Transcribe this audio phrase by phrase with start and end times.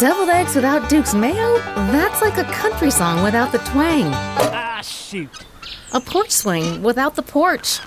[0.00, 1.58] Deviled eggs without Duke's mayo?
[1.92, 4.06] That's like a country song without the twang.
[4.14, 5.28] Ah, shoot.
[5.92, 7.80] A porch swing without the porch.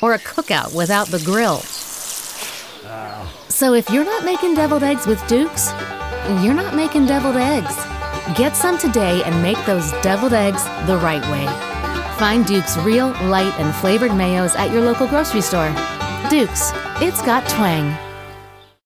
[0.00, 1.56] Or a cookout without the grill.
[3.48, 5.72] So if you're not making deviled eggs with Duke's,
[6.44, 7.74] you're not making deviled eggs.
[8.38, 11.46] Get some today and make those deviled eggs the right way.
[12.20, 15.74] Find Duke's real, light, and flavored mayos at your local grocery store.
[16.30, 16.70] Duke's,
[17.02, 17.98] it's got twang.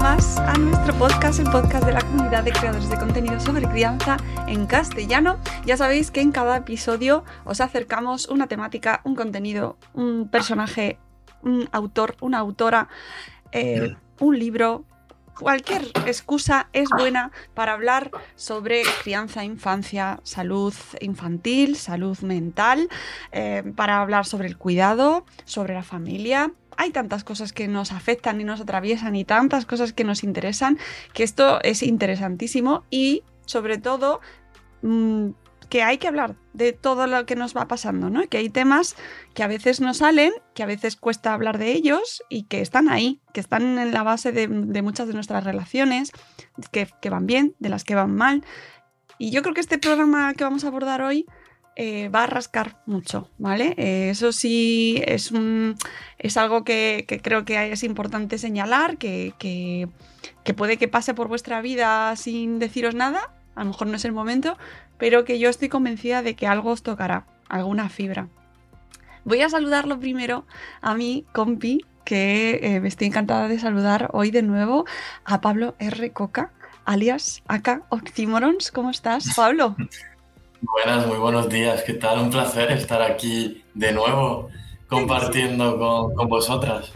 [0.00, 4.16] más a nuestro podcast, el podcast de la comunidad de creadores de contenido sobre crianza
[4.46, 5.38] en castellano.
[5.66, 10.98] Ya sabéis que en cada episodio os acercamos una temática, un contenido, un personaje,
[11.42, 12.88] un autor, una autora,
[13.52, 14.86] eh, un libro.
[15.38, 22.88] Cualquier excusa es buena para hablar sobre crianza, infancia, salud infantil, salud mental,
[23.32, 28.40] eh, para hablar sobre el cuidado, sobre la familia, hay tantas cosas que nos afectan
[28.40, 30.78] y nos atraviesan y tantas cosas que nos interesan,
[31.12, 34.20] que esto es interesantísimo y sobre todo
[34.80, 35.32] mmm,
[35.68, 38.26] que hay que hablar de todo lo que nos va pasando, ¿no?
[38.28, 38.96] Que hay temas
[39.34, 42.88] que a veces no salen, que a veces cuesta hablar de ellos y que están
[42.88, 46.12] ahí, que están en la base de, muchas de nuestras relaciones,
[46.72, 48.42] que van bien, de las que van mal.
[49.18, 51.26] Y yo creo que este programa que vamos a abordar hoy
[51.82, 53.72] eh, va a rascar mucho, ¿vale?
[53.78, 55.76] Eh, eso sí es, un,
[56.18, 59.88] es algo que, creo que es importante señalar, que, que,
[60.52, 64.12] puede que pase por vuestra vida sin deciros nada, a lo mejor no es el
[64.12, 64.58] momento,
[64.98, 68.28] pero que yo estoy convencida de que algo os tocará, alguna fibra.
[69.24, 70.44] Voy a saludarlo primero
[70.82, 74.84] a mi compi, que eh, me estoy encantada de saludar hoy de nuevo,
[75.24, 76.12] a Pablo R.
[76.12, 76.52] Coca,
[76.84, 78.70] alias Aka Oxymorons.
[78.70, 79.76] ¿Cómo estás, Pablo?
[80.62, 81.82] Buenas, muy buenos días.
[81.82, 82.20] ¿Qué tal?
[82.20, 84.50] Un placer estar aquí de nuevo
[84.88, 86.92] compartiendo con, con vosotras.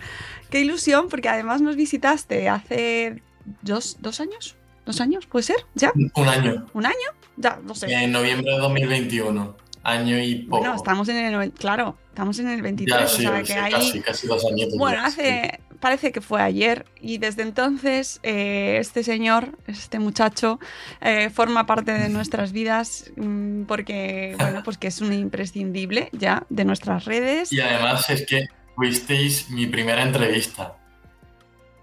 [0.51, 3.23] Qué ilusión, porque además nos visitaste hace
[3.63, 4.57] dos, dos años.
[4.85, 5.27] ¿Dos años?
[5.27, 5.57] ¿Puede ser?
[5.75, 5.93] ¿Ya?
[6.15, 6.67] Un año.
[6.75, 6.95] ¿Un año?
[7.37, 7.91] Ya, no sé.
[7.91, 9.57] En noviembre de 2021.
[9.83, 10.61] Año y poco.
[10.61, 11.53] Bueno, estamos en el.
[11.53, 13.01] Claro, estamos en el 23.
[13.01, 14.69] Ya, sí, o sea, sí, que casi, casi dos años.
[14.79, 15.61] Bueno, hace.
[15.85, 20.59] Parece que fue ayer y desde entonces eh, este señor, este muchacho,
[21.03, 26.47] eh, forma parte de nuestras vidas mmm, porque, bueno, pues que es un imprescindible ya
[26.49, 27.53] de nuestras redes.
[27.53, 30.75] Y además es que fuisteis mi primera entrevista.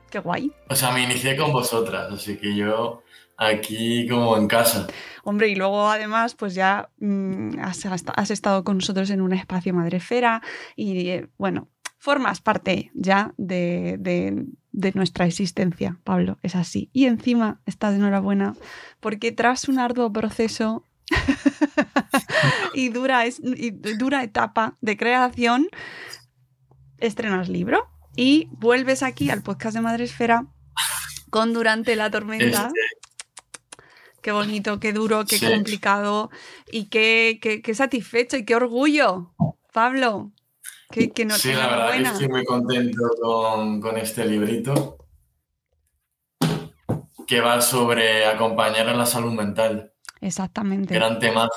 [0.10, 0.52] Qué guay.
[0.68, 3.04] O sea, me inicié con vosotras, así que yo
[3.38, 4.88] aquí como en casa.
[5.24, 9.76] Hombre, y luego además, pues ya mmm, has, has, estado con nosotros en un espacio
[9.76, 10.42] madrefera
[10.76, 11.68] y eh, bueno,
[12.02, 16.90] formas parte ya de, de, de, nuestra existencia, Pablo, es así.
[16.94, 18.56] Y encima estás de enhorabuena
[19.00, 20.88] porque tras un arduo proceso
[22.74, 25.68] y, dura, y dura etapa de creación,
[26.98, 30.48] estrenas libro y vuelves aquí al podcast de Madresfera
[31.30, 32.68] con Durante la Tormenta.
[32.68, 32.80] Este...
[34.24, 35.46] Qué bonito, qué duro, qué sí.
[35.46, 36.32] complicado
[36.72, 39.36] y qué, qué, qué, satisfecho y qué orgullo,
[39.72, 40.32] Pablo.
[40.92, 44.98] Qué, qué no, sí, la verdad que estoy muy contento con, con, este librito
[47.26, 49.94] que va sobre acompañar a la salud mental.
[50.20, 50.94] Exactamente.
[50.94, 51.50] Gran temazo.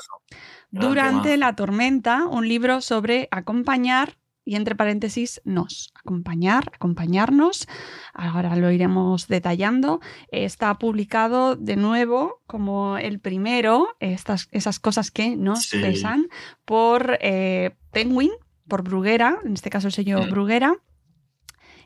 [0.71, 1.39] Gran Durante temazo.
[1.39, 7.67] la tormenta, un libro sobre acompañar y entre paréntesis nos, acompañar, acompañarnos,
[8.13, 15.35] ahora lo iremos detallando, está publicado de nuevo como el primero, estas, esas cosas que
[15.35, 15.79] nos sí.
[15.79, 16.27] pesan,
[16.63, 18.31] por eh, Penguin,
[18.67, 20.29] por Bruguera, en este caso el sello Mm.
[20.29, 20.75] Bruguera,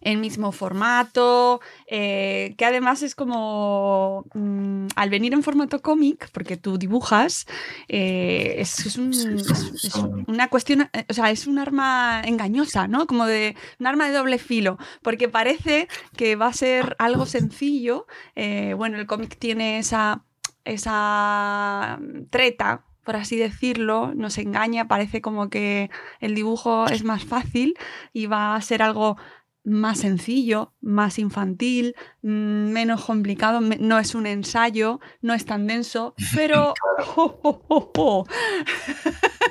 [0.02, 6.58] el mismo formato, eh, que además es como mmm, al venir en formato cómic, porque
[6.58, 7.48] tú dibujas,
[7.88, 9.96] eh, es, es, un, es, es,
[10.28, 13.08] una cuestión, o sea, es un arma engañosa, ¿no?
[13.08, 18.08] Como de un arma de doble filo, porque parece que va a ser algo sencillo.
[18.36, 20.24] Eh, bueno, el cómic tiene esa,
[20.64, 22.00] esa
[22.30, 27.76] treta por así decirlo, nos engaña, parece como que el dibujo es más fácil
[28.14, 29.18] y va a ser algo
[29.64, 36.16] más sencillo, más infantil, mm, menos complicado, no es un ensayo, no es tan denso,
[36.36, 36.74] pero...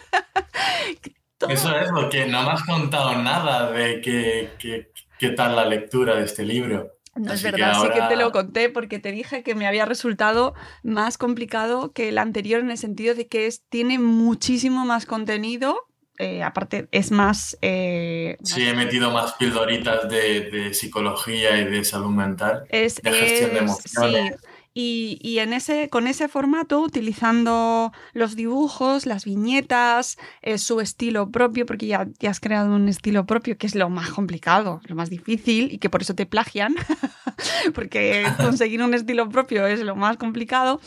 [1.48, 6.44] Eso es, porque no me has contado nada de qué, tal la lectura de este
[6.44, 6.97] libro.
[7.18, 10.54] No es verdad, sí que te lo conté porque te dije que me había resultado
[10.82, 15.88] más complicado que el anterior en el sentido de que es, tiene muchísimo más contenido
[16.20, 22.10] eh, aparte es más, eh, Sí, he metido más pildoritas de, psicología y de salud
[22.10, 24.34] mental, de gestión de emociones.
[24.40, 24.48] Sí.
[24.80, 31.66] Y, en ese, con ese formato, utilizando los dibujos, las viñetas, eh, su estilo propio,
[31.66, 35.10] porque ya, ya, has creado un estilo propio, que es lo más complicado, lo más
[35.10, 36.76] difícil, y que por eso te plagian,
[37.74, 40.80] porque conseguir un estilo propio es lo más complicado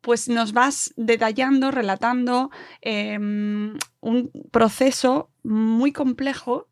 [0.00, 6.68] pues nos vas detallando, relatando em, un proceso muy complejo,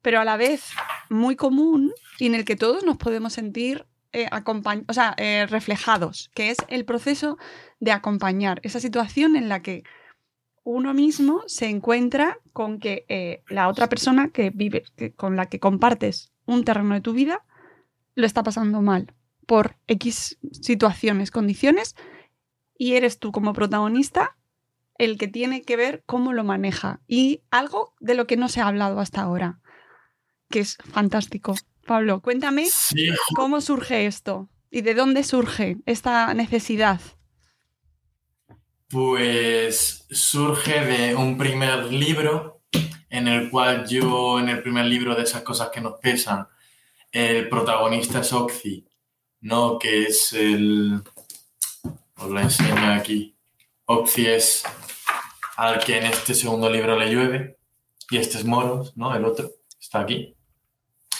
[0.00, 0.64] pero a la vez
[1.10, 4.28] muy común y en el que todos nos podemos sentir eh,
[5.16, 7.38] eh, reflejados, que es el proceso
[7.78, 9.84] de acompañar esa situación en la que
[10.64, 14.84] uno mismo se encuentra con que eh, la otra persona que vive,
[15.16, 17.44] con la que compartes un terreno de tu vida,
[18.14, 19.14] lo está pasando mal
[19.46, 21.96] por X situaciones, condiciones
[22.76, 24.36] y eres tú como protagonista
[24.98, 27.00] el que tiene que ver cómo lo maneja.
[27.08, 29.60] Y algo de lo que no se ha hablado hasta ahora,
[30.50, 31.54] que es fantástico.
[31.86, 32.66] Pablo, cuéntame
[33.34, 37.00] cómo surge esto y de dónde surge esta necesidad.
[38.88, 42.62] Pues surge de un primer libro
[43.08, 46.46] en el cual yo, en el primer libro de esas cosas que nos pesan,
[47.12, 48.86] el protagonista es Oxy,
[49.40, 49.78] ¿no?
[49.78, 51.02] Que es el,
[52.16, 53.36] os la enseño aquí.
[53.86, 54.62] Oxy es
[55.56, 57.58] al que en este segundo libro le llueve
[58.10, 59.14] y este es Moros, ¿no?
[59.14, 59.50] El otro
[59.80, 60.36] está aquí.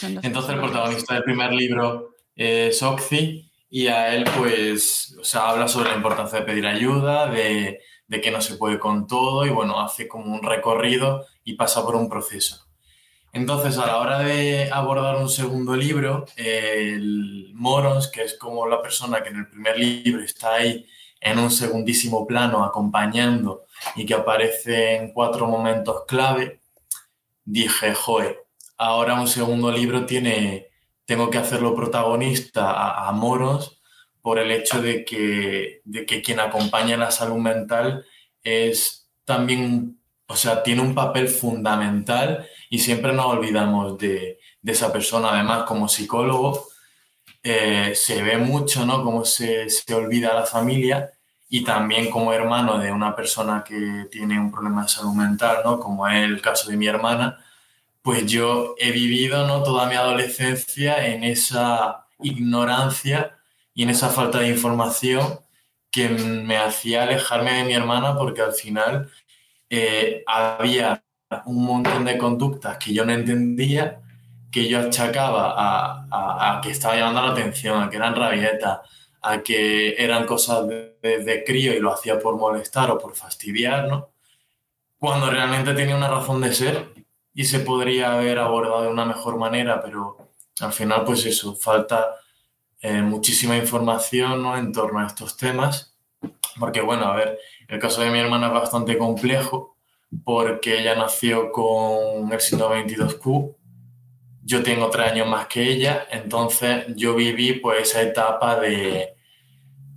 [0.03, 5.69] Entonces el protagonista del primer libro es Oxy y a él pues, o sea, habla
[5.69, 9.51] sobre la importancia de pedir ayuda, de, de que no se puede con todo y
[9.51, 12.67] bueno, hace como un recorrido y pasa por un proceso.
[13.33, 18.83] Entonces, a la hora de abordar un segundo libro, el Morons, que es como la
[18.83, 20.85] persona que en el primer libro está ahí
[21.21, 26.61] en un segundísimo plano acompañando y que aparece en cuatro momentos clave,
[27.45, 28.40] dije, joe,
[28.81, 30.69] ahora un segundo libro tiene,
[31.05, 33.81] tengo que hacerlo protagonista a, a Moros
[34.23, 38.05] por el hecho de que, de que quien acompaña la salud mental
[38.43, 40.01] es también
[40.31, 45.31] o sea, tiene un papel fundamental y siempre nos olvidamos de, esa persona.
[45.33, 46.69] Además, como psicólogo,
[47.43, 49.03] eh, se ve mucho, ¿no?
[49.03, 51.11] Cómo se, se olvida la familia
[51.49, 55.81] y también como hermano de una persona que tiene un problema de salud mental, ¿no?
[55.81, 57.45] Como es el caso de mi hermana,
[58.03, 59.63] pues yo he vivido, ¿no?
[59.63, 63.37] Toda mi adolescencia en esa ignorancia
[63.75, 65.41] y en esa falta de información
[65.91, 69.11] que me hacía alejarme de mi hermana porque al final
[69.69, 71.05] eh, había
[71.47, 74.01] un montón de conductas que yo no entendía,
[74.51, 75.55] que yo achacaba
[76.11, 78.81] a, que estaba llamando la atención, a que eran rabietas,
[79.23, 84.11] a que eran cosas de, crío y lo hacía por molestar o por fastidiar, ¿no?
[84.99, 86.93] Cuando realmente tenía una razón de ser
[87.41, 90.29] y se podría haber abordado de una mejor manera, pero
[90.61, 92.17] al final, pues eso, falta
[92.83, 94.59] eh, muchísima información ¿no?
[94.59, 95.97] en torno a estos temas,
[96.59, 99.75] porque bueno, a ver, el caso de mi hermana es bastante complejo
[100.23, 103.57] porque ella nació con el síndrome 22Q.
[104.43, 109.15] Yo tengo tres años más que ella, entonces yo viví pues esa etapa de,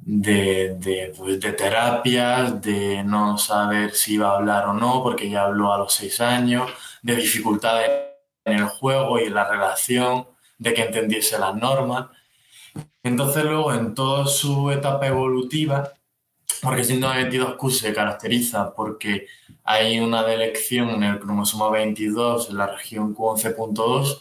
[0.05, 5.27] de, de, pues, de terapias, de no saber si iba a hablar o no, porque
[5.27, 6.69] ella habló a los seis años,
[7.01, 7.89] de dificultades
[8.45, 12.07] en el juego y en la relación, de que entendiese las normas.
[13.03, 15.93] Entonces luego en toda su etapa evolutiva,
[16.61, 19.27] porque el síndrome 22Q se caracteriza porque
[19.63, 24.19] hay una delección en el cromosoma 22 en la región Q11.2,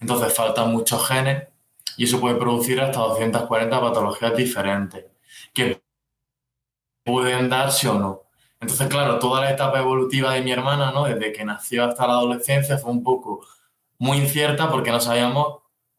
[0.00, 1.48] entonces faltan muchos genes
[1.96, 5.13] y eso puede producir hasta 240 patologías diferentes
[5.54, 5.82] que
[7.04, 8.22] pueden darse o no.
[8.60, 11.04] Entonces, claro, toda la etapa evolutiva de mi hermana, ¿no?
[11.04, 13.46] desde que nació hasta la adolescencia, fue un poco
[13.98, 15.58] muy incierta porque no sabíamos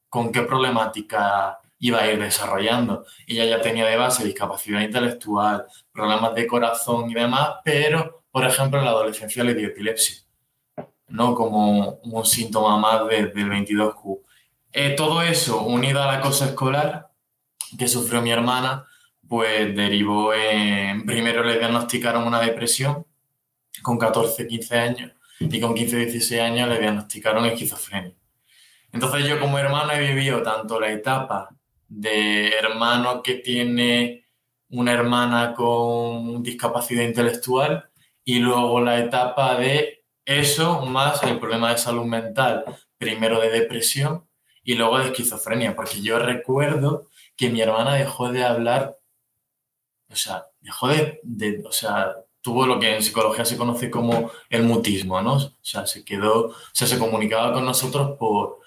[0.10, 3.06] con qué problemática iba a ir desarrollando.
[3.28, 8.80] Ella ya tenía de base discapacidad intelectual, problemas de corazón y demás, pero, por ejemplo,
[8.80, 10.24] en la adolescencia le dio epilepsia,
[11.10, 11.36] ¿no?
[11.36, 14.22] Como un síntoma más del 22Q.
[14.72, 17.12] Eh, todo eso, unido a la cosa escolar
[17.78, 18.88] que sufrió mi hermana,
[19.28, 21.06] pues derivó en...
[21.06, 23.06] Primero le diagnosticaron una depresión
[23.82, 28.16] con 14, 15 años y con 15, 16 años le diagnosticaron esquizofrenia.
[28.92, 31.50] Entonces yo como hermano he vivido tanto la etapa
[31.88, 34.26] de hermano que tiene
[34.70, 37.90] una hermana con discapacidad intelectual
[38.24, 42.66] y luego la etapa de eso más el problema de salud mental,
[42.98, 44.28] primero de depresión
[44.64, 48.98] y luego de esquizofrenia, porque yo recuerdo que mi hermana dejó de hablar,
[50.16, 54.64] o sea, dejó de, o sea, tuvo lo que en psicología se conoce como el
[54.64, 55.34] mutismo, ¿no?
[55.36, 58.60] O sea, se quedó, o sea, se comunicaba con nosotros por,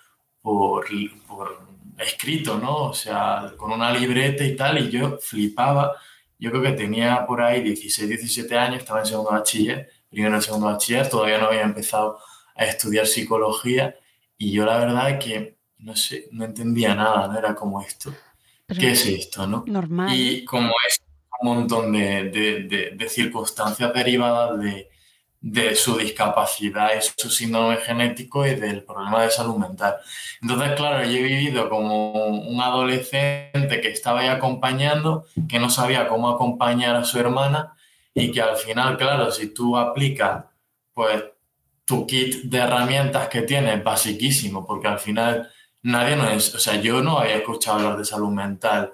[0.42, 0.86] por,
[1.26, 1.58] por
[1.98, 2.88] escrito, ¿no?
[2.88, 5.96] O sea, con una libreta y tal, y yo flipaba.
[6.38, 10.42] Yo creo que tenía por ahí 16, 17 años, estaba en segundo bachiller, primero en
[10.42, 12.18] segundo bachiller, todavía no había empezado
[12.54, 13.96] a estudiar psicología,
[14.36, 17.38] y yo la verdad es que, no sé, no entendía nada, ¿no?
[17.38, 18.12] Era como esto.
[18.66, 19.64] ¿Qué es esto, no?
[19.66, 20.14] Normal.
[20.14, 21.00] Y como es
[21.40, 24.88] un montón de, de, de circunstancias derivadas de,
[25.40, 29.96] de su discapacidad y su síndrome genético y del problema de salud mental.
[30.42, 36.08] Entonces, claro, yo he vivido como un adolescente que estaba ahí acompañando, que no sabía
[36.08, 37.74] cómo acompañar a su hermana
[38.14, 40.44] y que al final, claro, si tú aplicas
[40.92, 41.22] pues
[41.84, 45.48] tu kit de herramientas que tienes, basiquísimo, porque al final
[45.82, 48.92] nadie no es, o sea, yo no había escuchado hablar de salud mental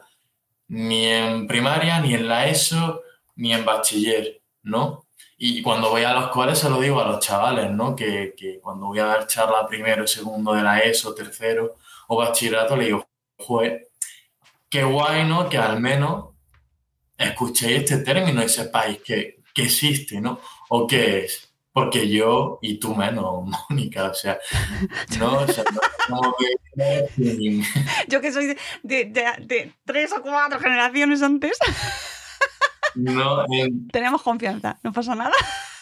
[0.69, 3.03] ni en primaria, ni en la ESO,
[3.37, 5.07] ni en bachiller, ¿no?
[5.37, 7.95] Y cuando voy a los coles se lo digo a los chavales, ¿no?
[7.97, 11.77] Que, que cuando voy a dar charla primero, segundo de la ESO, tercero
[12.09, 13.89] o bachillerato, le digo, joder,
[14.69, 15.49] qué guay, ¿no?
[15.49, 16.31] Que al menos
[17.19, 20.41] escuchéis este término y sepáis que, que existe, ¿no?
[20.69, 21.54] O qué es.
[21.75, 24.39] Porque yo, y tú menos, Mónica, o sea,
[25.19, 25.65] no, o sea,
[26.09, 26.55] no, que...
[28.09, 31.59] Yo que soy de, de, de tres o cuatro generaciones antes.
[32.95, 33.45] No,
[33.93, 35.33] Tenemos confianza, no pasa nada.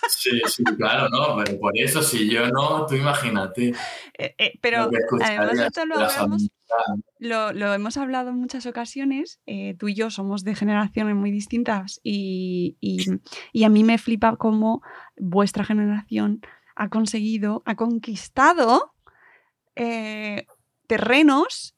[0.08, 3.72] Sí, sí, claro, no, pero por eso si yo no, tú imagínate.
[4.18, 4.90] Eh, eh, pero
[5.22, 5.84] además esto
[7.18, 11.30] lo, lo, hemos hablado en muchas ocasiones, eh, tú y yo somos de generaciones muy
[11.30, 13.04] distintas y, y,
[13.52, 14.82] y, a mí me flipa cómo
[15.16, 16.40] vuestra generación
[16.74, 18.94] ha conseguido, ha conquistado
[20.86, 21.74] terrenos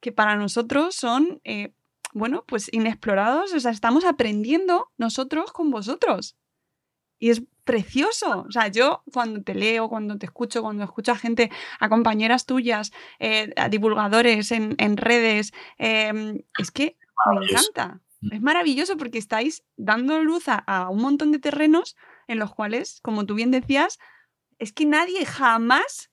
[0.00, 1.40] que para nosotros son
[2.12, 6.36] bueno, pues inexplorados, o sea, estamos aprendiendo nosotros con vosotros.
[7.18, 8.44] Y es precioso.
[8.48, 12.46] O sea, yo cuando te leo, cuando te escucho, cuando escucho a gente, a compañeras
[12.46, 16.96] tuyas, eh, a divulgadores en, redes, em, es que
[17.30, 18.00] me encanta.
[18.20, 18.32] Mm.
[18.32, 21.96] Es maravilloso porque estáis dando luz a, un montón de terrenos
[22.28, 23.98] en los cuales, como tú bien decías,
[24.58, 26.10] es que nadie jamás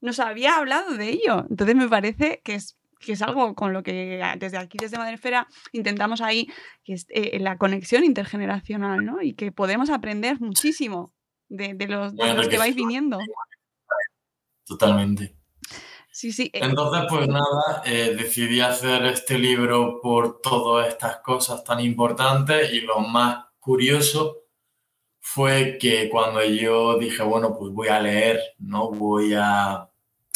[0.00, 1.46] nos había hablado de ello.
[1.50, 5.48] Entonces me parece que es que es algo con lo que desde aquí, desde Madrefera,
[5.72, 6.46] intentamos ahí,
[6.84, 9.20] que es eh, la conexión intergeneracional, ¿no?
[9.20, 11.12] Y que podemos aprender muchísimo
[11.48, 12.14] de, los,
[12.48, 13.18] que vais viniendo.
[14.64, 15.36] Totalmente.
[16.10, 16.50] Sí, sí.
[16.54, 16.60] Eh.
[16.62, 22.82] Entonces, pues nada, eh, decidí hacer este libro por todas estas cosas tan importantes y
[22.82, 24.41] lo más curioso
[25.22, 28.90] fue que cuando yo dije, bueno, pues voy a leer, ¿no?
[28.90, 29.88] Voy a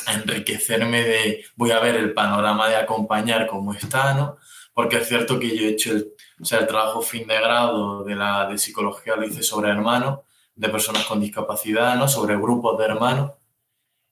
[0.07, 4.39] enriquecerme de, voy a ver el panorama de acompañar cómo está, ¿no?
[4.73, 8.05] Porque es cierto que yo he hecho el, o sea, el trabajo fin de grado
[8.05, 10.21] de, la, de psicología, lo hice sobre hermanos,
[10.55, 12.07] de personas con discapacidad, ¿no?
[12.07, 13.33] Sobre grupos de hermanos.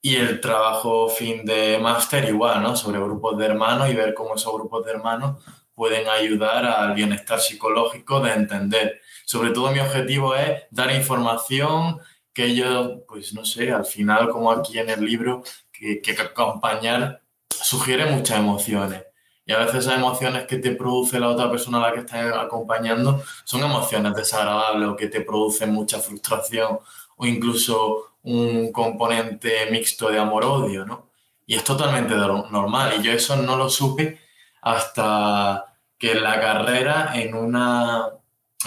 [0.02, 2.76] Y el trabajo fin de máster igual, ¿no?
[2.76, 5.42] Sobre grupos de hermanos y ver cómo esos grupos de hermanos
[5.74, 9.00] pueden ayudar al bienestar psicológico de entender.
[9.24, 12.00] Sobre todo mi objetivo es dar información
[12.32, 18.06] que ellos, pues no sé, al final como aquí en el libro, que, acompañar sugiere
[18.06, 19.04] muchas emociones.
[19.46, 22.34] Y a veces esas emociones que te produce la otra persona a la que estás
[22.34, 26.78] acompañando son emociones desagradables o que te producen mucha frustración
[27.16, 31.10] o incluso un componente mixto de amor-odio, ¿no?
[31.46, 32.94] Y es totalmente normal.
[32.98, 34.18] Y yo eso no lo supe
[34.62, 38.08] hasta que en la carrera, en una,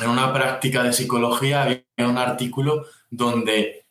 [0.01, 3.86] en una práctica de psicología, había un artículo donde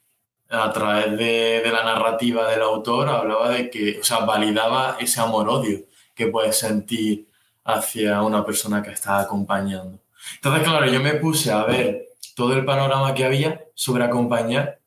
[0.48, 5.80] a través de, la narrativa del autor, hablaba de que, o sea, validaba ese amor-odio
[6.14, 7.28] que puedes sentir
[7.64, 9.98] hacia una persona que está acompañando.
[10.36, 14.80] Entonces, claro, yo me puse a ver todo el panorama que había sobre acompañar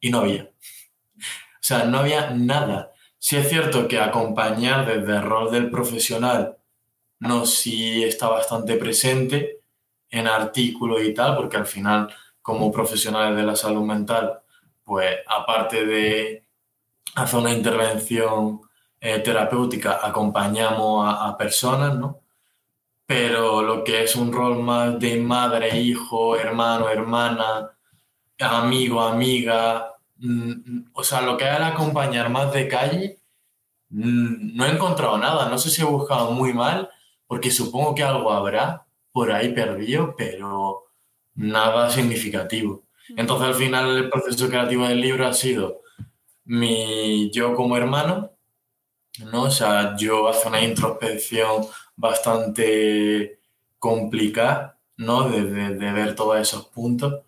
[0.00, 0.44] y no había.
[0.44, 2.92] O sea, no había nada.
[3.18, 6.56] Sí es cierto que acompañar desde el rol del profesional
[7.20, 9.61] no sí está bastante presente
[10.12, 14.40] en artículos y tal, porque al final, como profesionales de la salud mental,
[14.84, 16.46] pues aparte de
[17.16, 18.60] hacer una intervención
[19.00, 22.20] eh, terapéutica, acompañamos a, personas, ¿no?
[23.06, 27.70] Pero lo que es un rol más de madre, hijo, hermano, hermana,
[28.38, 33.20] amigo, amiga, mm, o sea, lo que es el acompañar más de calle,
[33.90, 35.48] mm, no he encontrado nada.
[35.48, 36.90] No sé si he buscado muy mal,
[37.26, 40.84] porque supongo que algo habrá por ahí perdido, pero
[41.34, 42.84] nada significativo.
[43.16, 45.82] Entonces al final el proceso creativo del libro ha sido
[46.44, 48.32] mi yo como hermano,
[49.30, 49.42] ¿no?
[49.44, 51.66] O sea, yo hace una introspección
[51.96, 53.40] bastante
[53.78, 55.28] complicada, ¿no?
[55.28, 57.22] De, de, ver todos esos puntos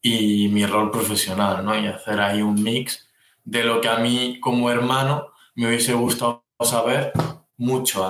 [0.00, 1.78] y mi rol profesional, ¿no?
[1.78, 3.08] Y hacer ahí un mix
[3.44, 7.12] de lo que a mí como hermano me hubiese gustado saber
[7.56, 8.04] mucho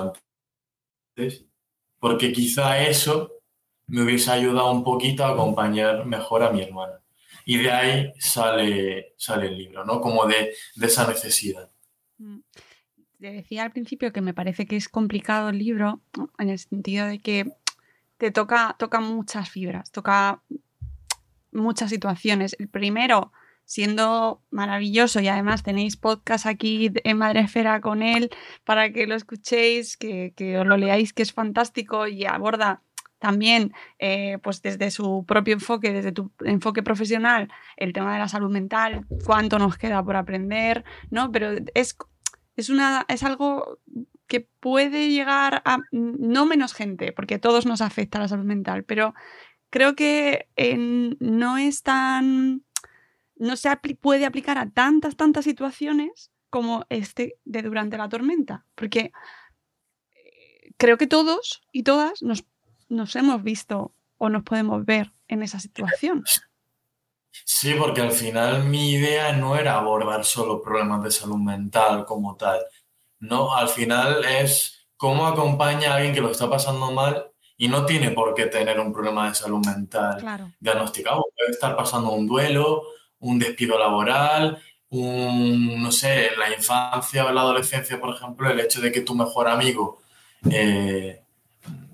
[1.15, 1.45] antes,
[1.99, 3.31] porque quizá eso
[3.87, 7.01] me hubiese ayudado un poquito a acompañar mejor a mi hermana.
[7.45, 10.01] Y de ahí sale, sale el libro, ¿no?
[10.01, 11.69] Como de, de esa necesidad.
[12.17, 12.39] Mm.
[13.19, 16.01] Te decía al principio que me parece que es complicado el libro,
[16.37, 17.51] en el sentido de que
[18.17, 20.43] te toca, toca muchas fibras, toca
[21.51, 22.55] muchas situaciones.
[22.59, 23.31] El primero,
[23.67, 28.31] siendo maravilloso y además tenéis podcast aquí en Madresfera con él
[28.63, 32.81] para que lo escuchéis, que, que os lo leáis, que es fantástico y aborda
[33.19, 38.29] también eh, pues desde su propio enfoque, desde tu enfoque profesional, el tema de la
[38.29, 41.29] salud mental, cuánto nos queda por aprender, ¿no?
[41.31, 41.97] Pero es,
[42.55, 43.79] es, una, es algo
[44.27, 48.85] que puede llegar a no menos gente, porque a todos nos afecta la salud mental,
[48.85, 49.13] pero
[49.69, 50.47] creo que
[51.19, 52.63] no es tan...
[53.39, 59.11] no se puede aplicar a tantas, tantas situaciones como este de durante la tormenta, porque
[60.11, 62.45] eh, creo que todos y todas nos
[62.89, 66.23] nos hemos visto o nos podemos ver en esa situación.
[67.45, 72.35] Sí, porque al final mi idea no era abordar solo problemas de salud mental como
[72.35, 72.59] tal.
[73.19, 77.85] No, al final es cómo acompaña a alguien que lo está pasando mal y no
[77.85, 81.23] tiene por qué tener un problema de salud mental diagnosticado.
[81.35, 82.83] Puede estar pasando un duelo,
[83.19, 88.49] un despido laboral, un, no sé, en la infancia o en la adolescencia, por ejemplo,
[88.49, 90.01] el hecho de que tu mejor amigo
[90.49, 91.21] eh,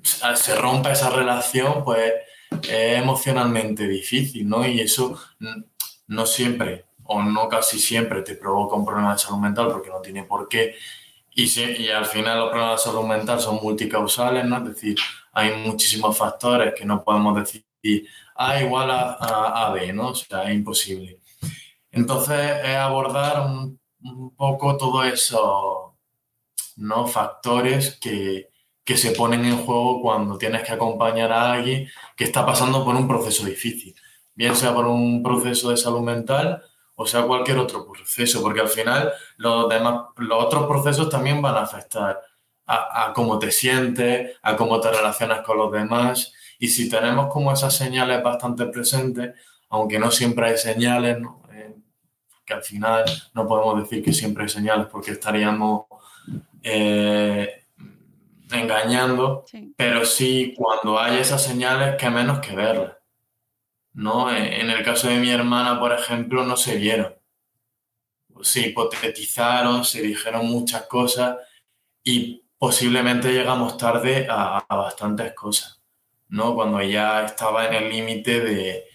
[0.02, 2.14] se rompa esa relación, pues
[2.62, 4.66] es emocionalmente difícil, ¿no?
[4.68, 5.20] Y eso
[6.08, 10.02] no siempre, o no casi siempre, te provoca un problema de salud mental porque no
[10.02, 10.76] tiene por qué.
[11.36, 14.58] Y, y al final los problemas de salud mental son multicausales, ¿no?
[14.58, 14.98] Es decir,
[15.32, 17.66] hay muchísimos factores que no podemos decir
[18.36, 20.10] A igual a, a, B, ¿no?
[20.10, 21.19] O sea, es imposible.
[21.91, 23.80] Entonces, es abordar un,
[24.36, 25.93] poco todos esos
[26.76, 27.08] ¿no?
[27.08, 28.50] factores que,
[28.84, 32.96] que se ponen en juego cuando tienes que acompañar a alguien que está pasando por
[32.96, 33.96] un proceso difícil,
[34.36, 36.63] bien sea por un proceso de salud mental
[36.96, 41.56] o sea cualquier otro proceso, porque al final los, demás, los otros procesos también van
[41.56, 42.22] a afectar
[42.65, 46.34] a, cómo te sientes, a cómo te relacionas con los demás.
[46.63, 49.36] Y si tenemos como esas señales bastante presentes,
[49.67, 51.17] aunque no siempre hay señales,
[51.52, 51.76] eh,
[52.45, 55.88] que al final no podemos decir que siempre hay señales porque estaríamos
[56.62, 57.65] eh,
[58.49, 59.43] engañando,
[59.76, 62.93] pero sí cuando hay esas señales que menos que verlas.
[63.91, 64.32] ¿no?
[64.32, 67.13] E, en el caso de mi hermana, por ejemplo, no se vieron.
[68.41, 71.39] Se hipotetizaron, se dijeron muchas cosas
[72.06, 75.83] y posiblemente llegamos tarde a, bastantes cosas,
[76.34, 76.56] ¿no?
[76.56, 78.86] Cuando ya estaba en el límite de,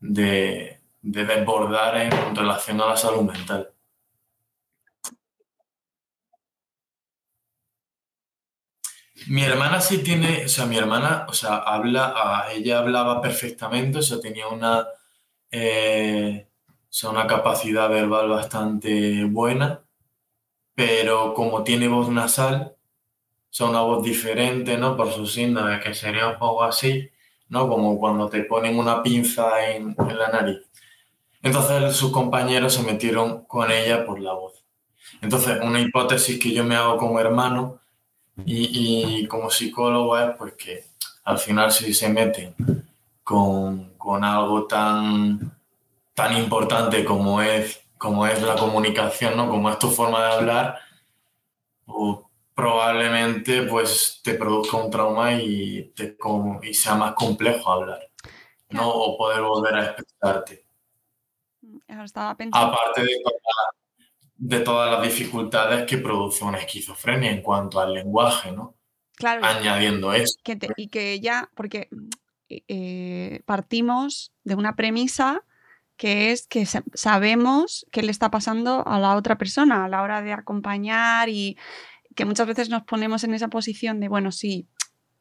[0.00, 3.72] de, de desbordar en relación a la salud mental.
[9.28, 14.02] Mi hermana sí tiene, o sea, mi hermana, o sea, habla, ella hablaba perfectamente, o
[14.02, 14.86] sea, tenía una,
[15.50, 16.48] eh,
[17.08, 19.82] una capacidad verbal bastante buena,
[20.74, 22.81] pero como tiene voz nasal, o
[23.54, 24.96] sea, una voz diferente, ¿no?
[24.96, 27.10] Por su síndrome, que sería un poco así,
[27.48, 27.68] ¿no?
[27.68, 30.60] Como cuando te ponen una pinza en, en la nariz.
[31.42, 34.62] Entonces sus compañeros se metieron con ella por la voz.
[35.20, 37.80] Entonces, una hipótesis que yo me hago como hermano
[38.44, 40.84] y, como psicólogo es pues que
[41.24, 42.54] al final si se meten
[43.22, 45.56] con, con, algo tan,
[46.14, 49.48] tan importante como es, como es la comunicación, ¿no?
[49.48, 50.78] como es tu forma de hablar,
[51.84, 52.18] pues,
[52.62, 56.16] probablemente pues te produzca un trauma y, te,
[56.62, 58.08] y sea más complejo hablar,
[58.70, 58.88] ¿no?
[58.88, 60.64] O poder volver a expresarte.
[62.52, 63.16] Aparte de
[64.36, 68.76] de todas las dificultades que produce una esquizofrenia en cuanto al lenguaje, ¿no?
[69.16, 69.44] Claro.
[69.44, 70.38] Añadiendo eso.
[70.76, 71.88] y que ya, porque
[72.48, 75.42] eh, partimos de una premisa
[75.96, 80.22] que es que sabemos qué le está pasando a la otra persona a la hora
[80.22, 81.56] de acompañar y
[82.14, 84.68] que muchas veces nos ponemos en esa posición de, bueno, sí,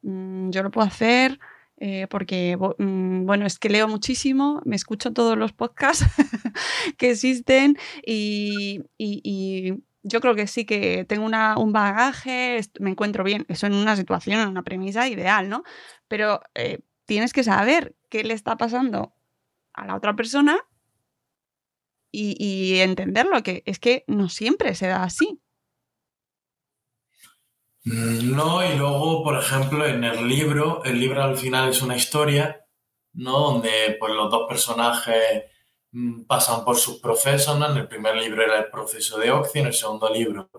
[0.02, 1.40] mm, yo lo puedo hacer,
[1.84, 6.06] eh, porque, mm, bueno, es que leo muchísimo, me escucho todos los podcasts
[6.98, 7.76] que existen
[8.06, 8.84] y,
[10.04, 13.96] yo creo que sí que tengo una, un bagaje, me encuentro bien, eso en una
[13.96, 15.64] situación, en una premisa ideal, ¿no?
[16.08, 19.14] Pero eh, tienes que saber qué le está pasando
[19.74, 20.58] a la otra persona
[22.12, 25.40] y, y entenderlo, que es que no siempre se da así.
[27.84, 32.66] No, y luego, por ejemplo, en el libro, el libro al final es una historia,
[33.14, 33.40] ¿no?
[33.40, 35.46] Donde pues los dos personajes
[35.92, 37.72] mm, pasan por sus procesos, ¿no?
[37.72, 40.50] En el primer libro era el proceso de Oxy, en el segundo libro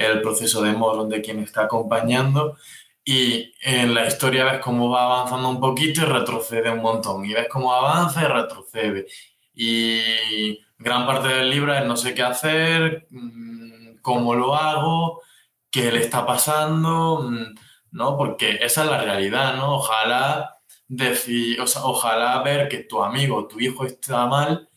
[0.00, 2.56] el proceso de Moron de quien está acompañando
[3.04, 7.34] y en la historia ves cómo va avanzando un poquito y retrocede un montón y
[7.34, 9.06] ves cómo avanza y retrocede
[9.54, 15.20] y gran parte del libro es no sé qué hacer, mm, cómo lo hago,
[15.70, 17.54] qué le está pasando, mm,
[17.92, 18.16] ¿no?
[18.16, 19.76] Porque esa es la realidad, ¿no?
[19.76, 20.56] Ojalá
[20.88, 24.68] decir, o sea, ojalá ver que tu amigo, tu hijo está mal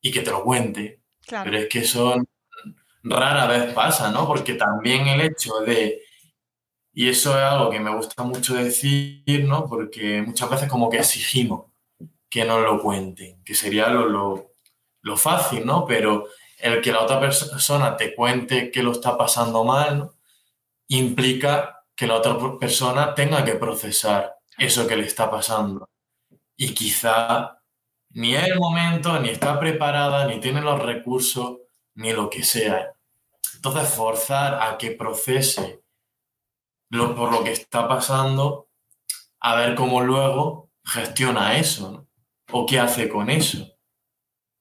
[0.00, 1.02] y que te lo cuente.
[1.28, 2.16] Pero es que eso
[3.02, 4.26] rara vez pasa, ¿no?
[4.26, 6.02] Porque también el hecho de,
[6.92, 9.66] y eso es algo que me gusta mucho decir, ¿no?
[9.68, 11.66] Porque muchas veces como que exigimos
[12.28, 14.52] que nos lo cuenten, que sería lo, lo,
[15.02, 15.84] lo fácil, ¿no?
[15.84, 16.26] Pero
[16.58, 20.14] el que la otra persona te cuente que lo está pasando mal, ¿no?
[20.90, 25.88] Implica que la otra persona tenga que procesar eso que le está pasando.
[26.56, 27.58] Y quizá
[28.10, 31.58] ni es el momento, ni está preparada, ni tiene los recursos,
[31.94, 32.92] ni lo que sea.
[33.54, 35.82] Entonces, forzar a que procese
[36.90, 38.68] lo, por lo que está pasando,
[39.40, 42.06] a ver cómo luego gestiona eso,
[42.52, 43.64] O qué hace con eso.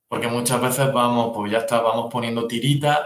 [0.08, 3.00] Porque muchas veces vamos, pues ya está, vamos poniendo tiritas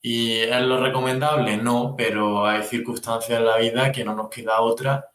[0.00, 1.56] ¿Y es lo recomendable?
[1.56, 5.10] No, pero hay circunstancias en la vida que no nos queda otra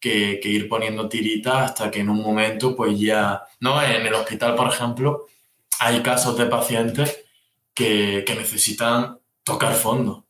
[0.00, 3.82] que, ir poniendo tiritas hasta que en un momento, pues ya, ¿no?
[3.82, 5.26] En el hospital, por ejemplo,
[5.80, 7.24] hay casos de pacientes
[7.74, 10.24] que, que necesitan tocar fondo.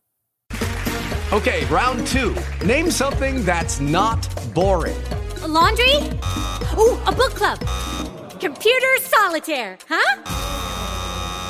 [1.33, 2.35] Ok, round two.
[2.65, 4.97] Name something that's not boring.
[5.47, 5.97] laundry?
[6.77, 7.59] Uh, a book club.
[8.41, 10.23] Computer solitaire, huh?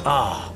[0.04, 0.55] Ah.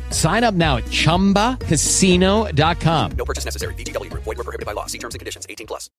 [0.09, 3.11] Sign up now at ChumbaCasino.com.
[3.11, 3.75] No purchase necessary.
[3.75, 4.11] BGW.
[4.13, 4.87] Void were prohibited by law.
[4.87, 5.45] See terms and conditions.
[5.47, 5.91] 18 plus.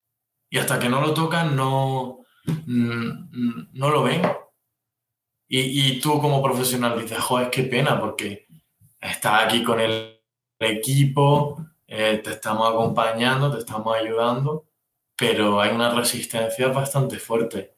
[0.50, 4.22] Y hasta que no lo tocan, no, mm, no lo ven.
[5.48, 8.46] Y, y tú como profesional dices, joder, qué pena, porque
[9.00, 10.20] estás aquí con el
[10.58, 14.66] equipo, eh, te estamos acompañando, te estamos ayudando,
[15.16, 17.74] pero hay una resistencia bastante fuerte.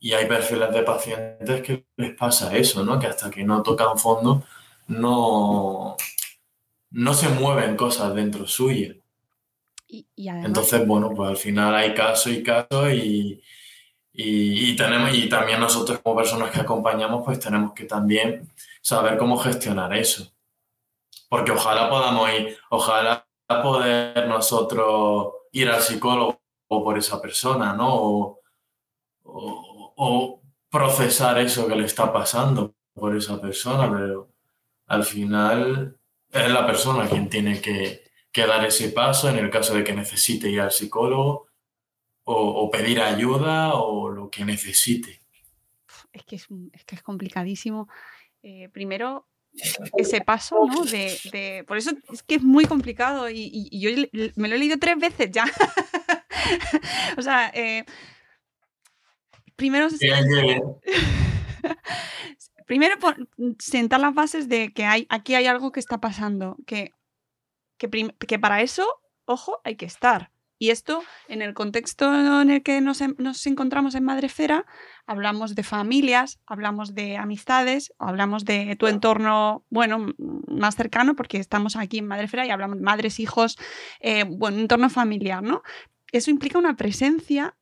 [0.00, 2.98] Y hay perfiles de pacientes que les pasa eso, ¿no?
[2.98, 4.42] Que hasta que no tocan fondo
[4.86, 5.96] no,
[6.90, 8.94] no se mueven cosas dentro suya.
[9.86, 13.42] Y, Entonces, bueno, pues al final hay casos y casos y,
[14.12, 19.36] y, tenemos, y también nosotros como personas que acompañamos, pues tenemos que también saber cómo
[19.36, 20.32] gestionar eso.
[21.28, 27.94] Porque ojalá podamos ir, ojalá poder nosotros ir al psicólogo por esa persona, ¿no?
[27.94, 28.40] o,
[29.24, 30.40] o
[30.70, 34.31] procesar eso que le está pasando por esa persona, pero
[34.86, 35.96] al final
[36.30, 38.02] es la persona quien tiene que,
[38.34, 41.48] dar ese paso en el caso de que necesite ir al psicólogo
[42.24, 45.20] o, pedir ayuda o lo que necesite.
[46.12, 46.46] Es que es,
[46.86, 47.88] que es complicadísimo.
[48.42, 49.26] Eh, primero,
[49.96, 50.84] ese paso, ¿no?
[50.84, 53.90] De, por eso es que es muy complicado y, yo
[54.36, 55.44] me lo he leído tres veces ya.
[57.18, 57.84] o sea, eh,
[59.56, 59.88] primero,
[62.72, 62.96] primero
[63.58, 66.94] sentar las bases de que hay, aquí hay algo que está pasando, que,
[67.76, 68.86] que, para eso,
[69.26, 70.30] ojo, hay que estar.
[70.58, 74.64] Y esto, en el contexto en el que nos, nos, encontramos en Madrefera,
[75.04, 80.14] hablamos de familias, hablamos de amistades, hablamos de tu entorno, bueno,
[80.48, 83.58] más cercano, porque estamos aquí en Madrefera y hablamos de madres, hijos,
[84.00, 85.62] eh, entorno familiar, ¿no?
[86.10, 87.54] Eso implica una presencia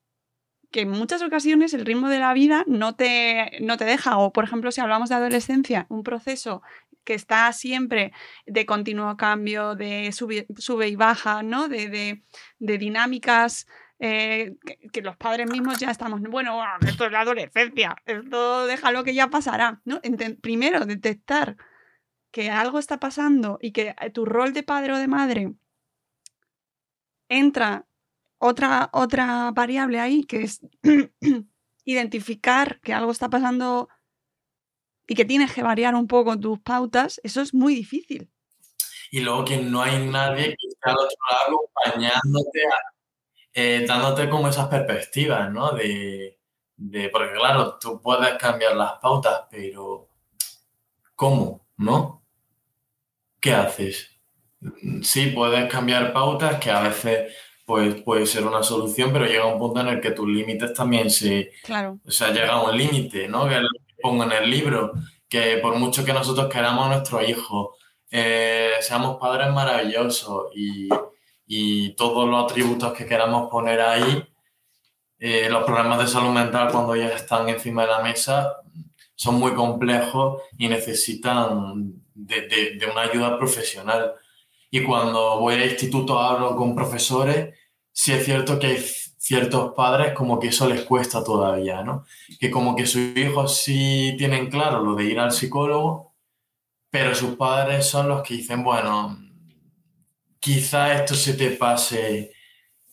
[0.70, 4.18] que en muchas ocasiones el ritmo de la vida no te, no te deja.
[4.18, 6.62] O, por ejemplo, si hablamos de adolescencia, un proceso
[7.04, 8.12] que está siempre
[8.46, 11.68] de continuo cambio, de sube, sube y baja, ¿no?
[11.68, 12.22] De,
[12.58, 13.66] de, dinámicas
[13.98, 14.56] eh,
[14.92, 19.28] que, los padres mismos ya estamos, bueno, esto es la adolescencia, esto déjalo que ya
[19.28, 20.00] pasará, ¿no?
[20.40, 21.56] primero, detectar
[22.30, 25.52] que algo está pasando y que tu rol de padre o de madre
[27.28, 27.86] entra
[28.40, 30.60] otra, otra variable ahí, que es
[31.84, 33.88] identificar que algo está pasando
[35.06, 38.30] y que tienes que variar un poco tus pautas, eso es muy difícil.
[39.12, 42.60] Y luego que no hay nadie que esté al otro lado acompañándote
[43.52, 45.72] eh, dándote como esas perspectivas, ¿no?
[45.72, 46.38] De,
[47.12, 50.08] porque claro, tú puedes cambiar las pautas, pero
[51.14, 51.66] ¿cómo?
[51.76, 52.24] ¿No?
[53.40, 54.08] ¿Qué haces?
[55.02, 57.34] Sí, puedes cambiar pautas que a veces
[57.70, 61.10] pues, puede ser una solución, pero llega un punto en el que tus límites también
[61.10, 61.52] se...
[61.62, 61.98] Claro.
[62.06, 63.48] O sea, llega un límite, ¿no?
[63.48, 63.60] Que
[64.02, 64.92] pongo en el libro,
[65.28, 67.76] que por mucho que nosotros queramos a nuestro hijo,
[68.10, 70.88] eh, seamos padres maravillosos y
[71.52, 74.24] y todos los atributos que queramos poner ahí,
[75.18, 78.56] eh, los problemas de salud mental cuando ya están encima de la mesa
[79.16, 82.42] son muy complejos y necesitan de,
[82.78, 84.14] de, una ayuda profesional.
[84.70, 87.52] Y cuando voy a institutos hablo con profesores,
[88.02, 88.78] sí es cierto que hay
[89.18, 92.06] ciertos padres como que eso les cuesta todavía, ¿no?
[92.40, 96.14] Que como que sus hijos sí tienen claro lo de ir al psicólogo,
[96.88, 99.18] pero sus padres son los que dicen, bueno,
[100.38, 102.32] quizá esto se te pase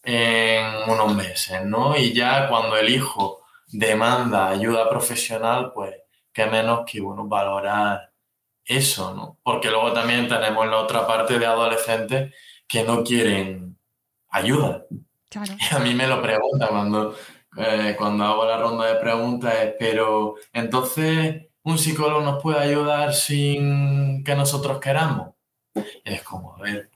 [0.04, 1.96] en unos meses, ¿no?
[1.96, 5.96] Y ya cuando el hijo demanda ayuda profesional, pues
[6.34, 8.12] qué menos que, bueno, valorar
[8.65, 9.39] eso, ¿no?
[9.41, 12.36] Porque luego también tenemos la otra parte de adolescentes
[12.67, 13.67] que no quieren
[14.30, 14.86] ayuda.
[15.30, 15.54] Claro.
[15.72, 17.16] A mí me lo preguntan cuando,
[17.58, 24.24] eh, cuando hago la ronda de preguntas, pero entonces un psicólogo nos puede ayudar sin
[24.24, 25.34] que nosotros queramos.
[26.04, 26.90] Es como, a ver,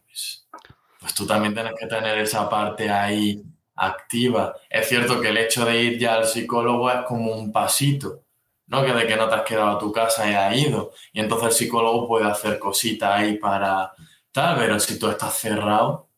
[1.00, 3.44] pues tú también tienes que tener esa parte ahí
[3.76, 4.56] activa.
[4.70, 8.24] Es cierto que el hecho de ir ya al psicólogo es como un pasito,
[8.68, 8.86] ¿no?
[8.86, 10.92] Que de que no te has quedado a tu casa y has ido.
[11.12, 13.94] Y entonces el psicólogo puede hacer cositas ahí para
[14.32, 16.11] tal, pero si tú estás cerrado,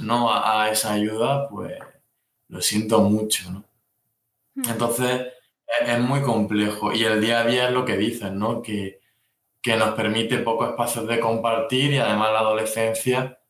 [0.00, 0.32] ¿no?
[0.32, 1.78] A, esa ayuda, pues
[2.48, 3.64] lo siento mucho, ¿no?
[4.54, 4.70] Hmm.
[4.70, 5.28] Entonces
[5.86, 6.92] es, muy complejo.
[6.92, 8.62] Y el día a día es lo que dicen, ¿no?
[8.62, 9.00] Que,
[9.62, 13.40] que nos permite pocos espacios de compartir y además la adolescencia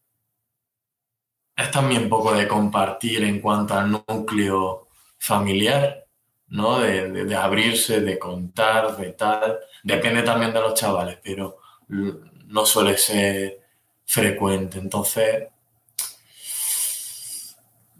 [1.57, 6.07] es también poco de compartir en cuanto al núcleo familiar,
[6.49, 6.81] ¿no?
[6.81, 9.59] De, abrirse, de contar, de tal.
[9.83, 11.59] Depende también de los chavales, pero
[11.89, 13.61] no suele ser
[14.05, 14.79] frecuente.
[14.79, 15.49] Entonces,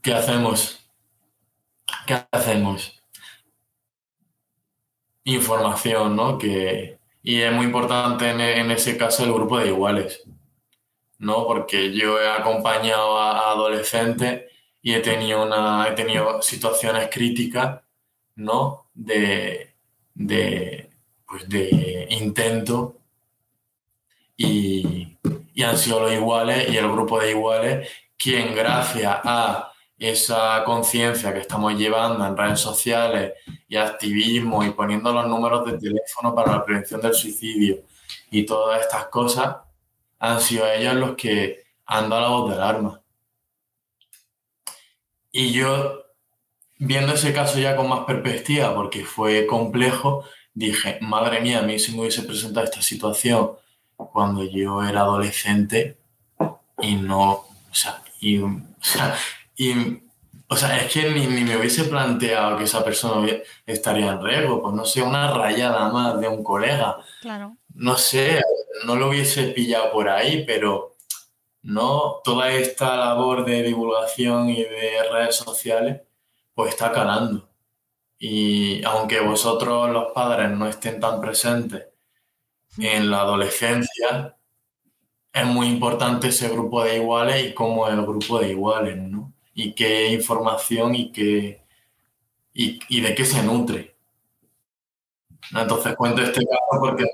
[0.03, 0.81] ¿qué hacemos?
[2.07, 3.01] ¿Qué hacemos?
[5.25, 6.39] Información, ¿no?
[6.39, 10.23] Que, y es muy importante en ese caso el grupo de iguales.
[11.21, 11.47] ¿no?
[11.47, 14.45] Porque yo he acompañado a, adolescentes
[14.83, 17.83] y he tenido, una, he tenido situaciones críticas,
[18.37, 18.91] ¿no?
[18.95, 19.75] De,
[20.15, 20.91] de,
[21.27, 22.97] pues de intento
[24.37, 25.19] y,
[25.53, 29.70] y han sido los iguales y el grupo de iguales quien gracias a
[30.01, 33.35] esa conciencia que estamos llevando en redes sociales
[33.69, 37.83] y activismo y poniendo los números de teléfono para la prevención del suicidio
[38.31, 39.59] y todas estas cosas,
[40.19, 43.03] han sido ellos los que han dado la voz del arma.
[45.31, 46.03] Y yo,
[46.79, 51.79] viendo ese caso ya con más perspectiva, porque fue complejo, dije, madre mía, a mí
[51.79, 53.53] si me hubiese presentado esta situación
[53.97, 55.99] cuando yo era adolescente
[56.81, 59.15] y no, o sea, y, o sea,
[60.49, 63.29] o sea es que ni, ni, me hubiese planteado que esa persona
[63.67, 66.99] estaría en riesgo, pues no sé, una rayada más de un colega.
[67.21, 67.57] Claro.
[67.75, 68.41] No sé,
[68.85, 70.97] no lo hubiese pillado por ahí, pero
[71.63, 76.01] no toda esta labor de divulgación y de redes sociales,
[76.55, 77.49] pues está calando.
[78.19, 81.87] Y aunque vosotros los padres no estén tan presentes
[82.79, 84.37] en la adolescencia,
[85.33, 89.33] es muy importante ese grupo de iguales y cómo es el grupo de iguales, ¿no?
[89.63, 91.61] Y qué información y qué
[92.55, 93.95] y, y de qué se nutre.
[95.55, 97.05] Entonces cuento este caso porque.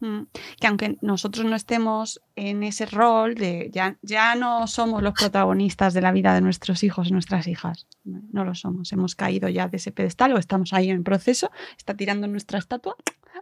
[0.00, 0.22] Mm,
[0.60, 5.92] que aunque nosotros no estemos en ese rol de ya, ya no somos los protagonistas
[5.92, 9.66] de la vida de nuestros hijos y nuestras hijas, no lo somos, hemos caído ya
[9.66, 12.94] de ese pedestal o estamos ahí en proceso, está tirando nuestra estatua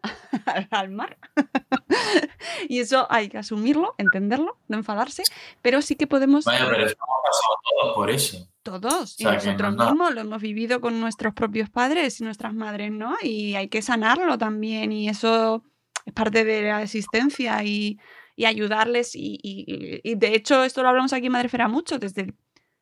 [0.70, 1.18] al mar.
[2.68, 5.22] Y eso hay que asumirlo, entenderlo, no enfadarse,
[5.62, 6.44] pero sí que podemos...
[6.44, 8.48] Vaya, pero estamos pasando todos por eso.
[8.62, 13.14] Todos, y nosotros mismos lo hemos vivido con nuestros propios padres y nuestras madres, ¿no?
[13.22, 15.62] Y hay que sanarlo también y eso
[16.06, 17.98] es parte de la existencia y,
[18.44, 19.12] ayudarles.
[19.14, 22.34] Y, de hecho, esto lo hablamos aquí en Madrefera mucho, desde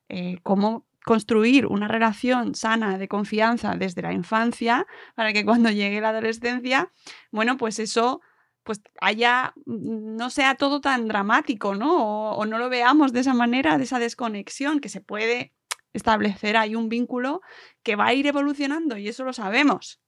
[0.09, 6.01] eh, cómo construir una relación sana de confianza desde la infancia para que cuando llegue
[6.01, 6.91] la adolescencia,
[7.31, 8.21] bueno, pues eso
[8.63, 12.33] pues haya, no sea todo tan dramático, ¿no?
[12.33, 15.53] O, no lo veamos de esa manera, de esa desconexión, que se puede
[15.93, 17.43] establecer ahí un vínculo
[17.83, 20.01] que va a ir evolucionando y eso lo sabemos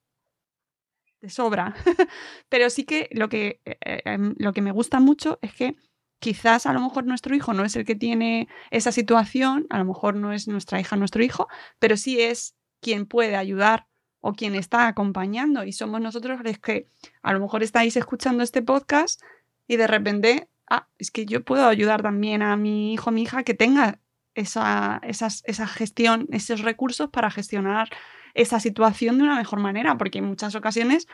[1.20, 1.74] de sobra.
[2.48, 5.76] Pero sí que lo que, eh, eh, em, lo que me gusta mucho es que
[6.18, 9.84] quizás a lo mejor nuestro hijo no es el que tiene esa situación, a lo
[9.84, 11.48] mejor no es nuestra hija, nuestro hijo,
[11.78, 13.86] pero sí es quien puede ayudar
[14.20, 16.88] o quien está acompañando y somos nosotros los que
[17.22, 19.22] a lo mejor estáis escuchando este podcast
[19.68, 23.44] y de repente, ah, es que yo puedo ayudar también a mi hijo, mi hija
[23.44, 24.00] que tenga
[24.34, 27.88] esa, esa gestión, esos recursos para gestionar
[28.36, 31.08] esa situación de una mejor manera, porque en muchas ocasiones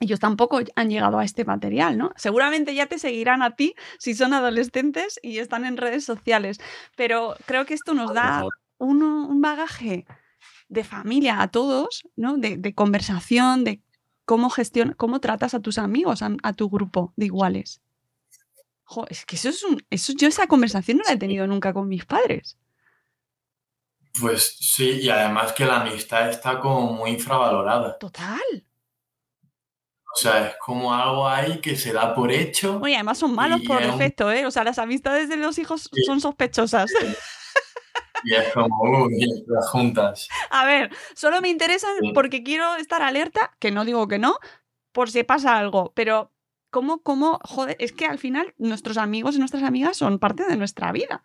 [0.00, 2.12] ellos tampoco han llegado a este material, ¿no?
[2.16, 6.58] Seguramente ya te seguirán a ti si son adolescentes y están en redes sociales,
[6.96, 8.44] pero creo que esto nos da
[8.78, 10.06] un, bagaje
[10.68, 12.38] de familia a todos, ¿no?
[12.38, 13.82] De, conversación, de
[14.24, 17.82] cómo gestiona, cómo tratas a tus amigos, a, tu grupo de iguales.
[19.08, 21.88] es que eso es un, eso, yo esa conversación no la he tenido nunca con
[21.88, 22.56] mis padres.
[24.20, 27.98] Pues sí, y además que la amistad está como muy infravalorada.
[27.98, 28.64] Total.
[30.12, 32.80] O sea, es como algo ahí que se da por hecho.
[32.82, 34.44] Oye, además son malos por defecto, ¿eh?
[34.44, 36.90] O sea, las amistades de los hijos son sospechosas.
[38.22, 40.28] Y es como, uy, las juntas.
[40.50, 44.36] A ver, solo me interesan porque quiero estar alerta, que no digo que no,
[44.92, 46.30] por si pasa algo, pero
[46.70, 50.56] ¿cómo, cómo, joder, es que al final nuestros amigos y nuestras amigas son parte de
[50.56, 51.24] nuestra vida.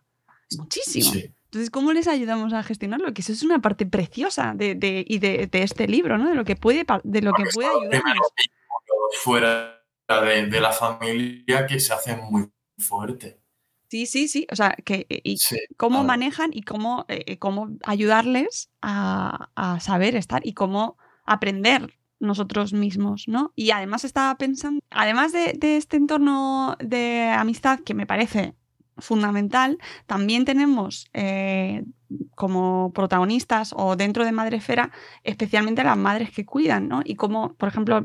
[0.58, 1.12] Muchísimo.
[1.56, 3.14] Entonces, ¿cómo les ayudamos a gestionarlo?
[3.14, 6.28] Que eso es una parte preciosa de, de, y de, de, este libro, ¿no?
[6.28, 8.28] De lo que puede, de lo que puede ayudarnos
[9.24, 13.40] fuera de, la familia que se hace muy fuerte.
[13.88, 14.46] Sí, sí, sí.
[14.52, 15.38] O sea, que y
[15.78, 22.74] cómo manejan y cómo, eh, eh, cómo ayudarles a, saber estar y cómo aprender nosotros
[22.74, 23.54] mismos, ¿no?
[23.56, 28.56] Y además estaba pensando, además de, de este entorno de amistad que me parece
[28.98, 31.84] fundamental, también tenemos eh,
[32.36, 34.92] como protagonistas o dentro de Madrefera
[35.24, 37.02] especialmente las madres que cuidan, ¿no?
[37.04, 38.04] Y como, por ejemplo,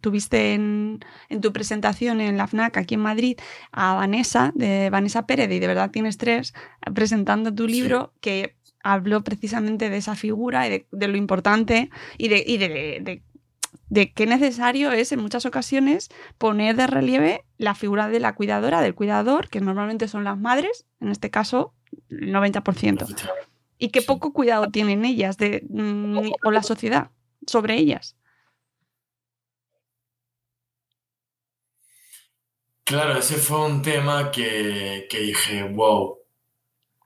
[0.00, 1.00] tuviste en,
[1.40, 3.38] tu presentación en la FNAC aquí en Madrid
[3.70, 6.54] a Vanessa, de Vanessa Pérez, y de verdad tienes tres,
[6.94, 12.44] presentando tu libro que habló precisamente de esa figura y de, lo importante y de,
[12.46, 13.22] y de de
[14.14, 18.94] qué necesario es en muchas ocasiones poner de relieve la figura de la cuidadora, del
[18.94, 21.74] cuidador, que normalmente son las madres, en este caso
[22.08, 23.06] el 90%.
[23.78, 27.10] Y qué poco cuidado tienen ellas de, mm, o la sociedad
[27.46, 28.16] sobre ellas.
[32.84, 36.18] Claro, ese fue un tema que, que dije, wow,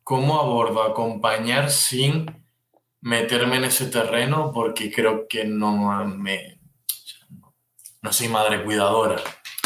[0.03, 2.27] ¿cómo abordo acompañar sin
[3.01, 4.51] meterme en ese terreno?
[4.53, 6.58] Porque creo que no me,
[8.03, 9.17] no soy madre cuidadora,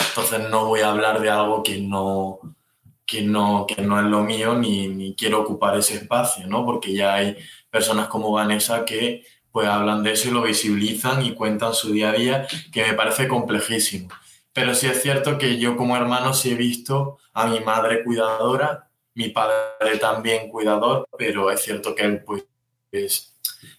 [0.08, 2.40] entonces no voy a hablar de algo que no,
[3.06, 6.64] que no, que no es lo mío ni, ni quiero ocupar ese espacio, ¿no?
[6.64, 7.36] Porque ya hay
[7.70, 12.10] personas como Vanessa que pues hablan de eso y lo visibilizan y cuentan su día
[12.10, 14.08] a día, que me parece complejísimo.
[14.52, 18.90] Pero sí es cierto que yo como hermano sí he visto a mi madre cuidadora,
[19.14, 22.44] mi padre también cuidador, pero es cierto que él pues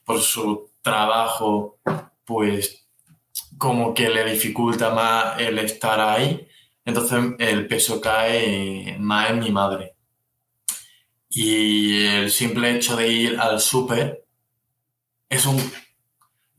[0.05, 1.79] por su trabajo
[2.25, 2.82] pues
[3.63, 6.45] como que le dificulta más el estar ahí,
[6.83, 9.95] entonces el peso cae más en mi madre.
[11.29, 14.25] Y el simple hecho de ir al súper
[15.29, 15.57] es un...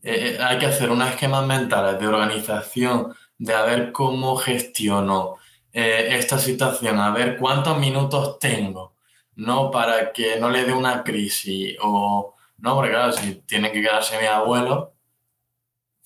[0.01, 5.35] Eh, eh, hay que hacer unas esquemas mentales de organización, de a ver cómo gestiono
[5.73, 8.95] eh, esta situación, a ver cuántos minutos tengo,
[9.35, 9.69] ¿no?
[9.69, 12.33] Para que no le dé una crisis o...
[12.57, 14.95] No, porque claro, si tiene que quedarse mi abuelo,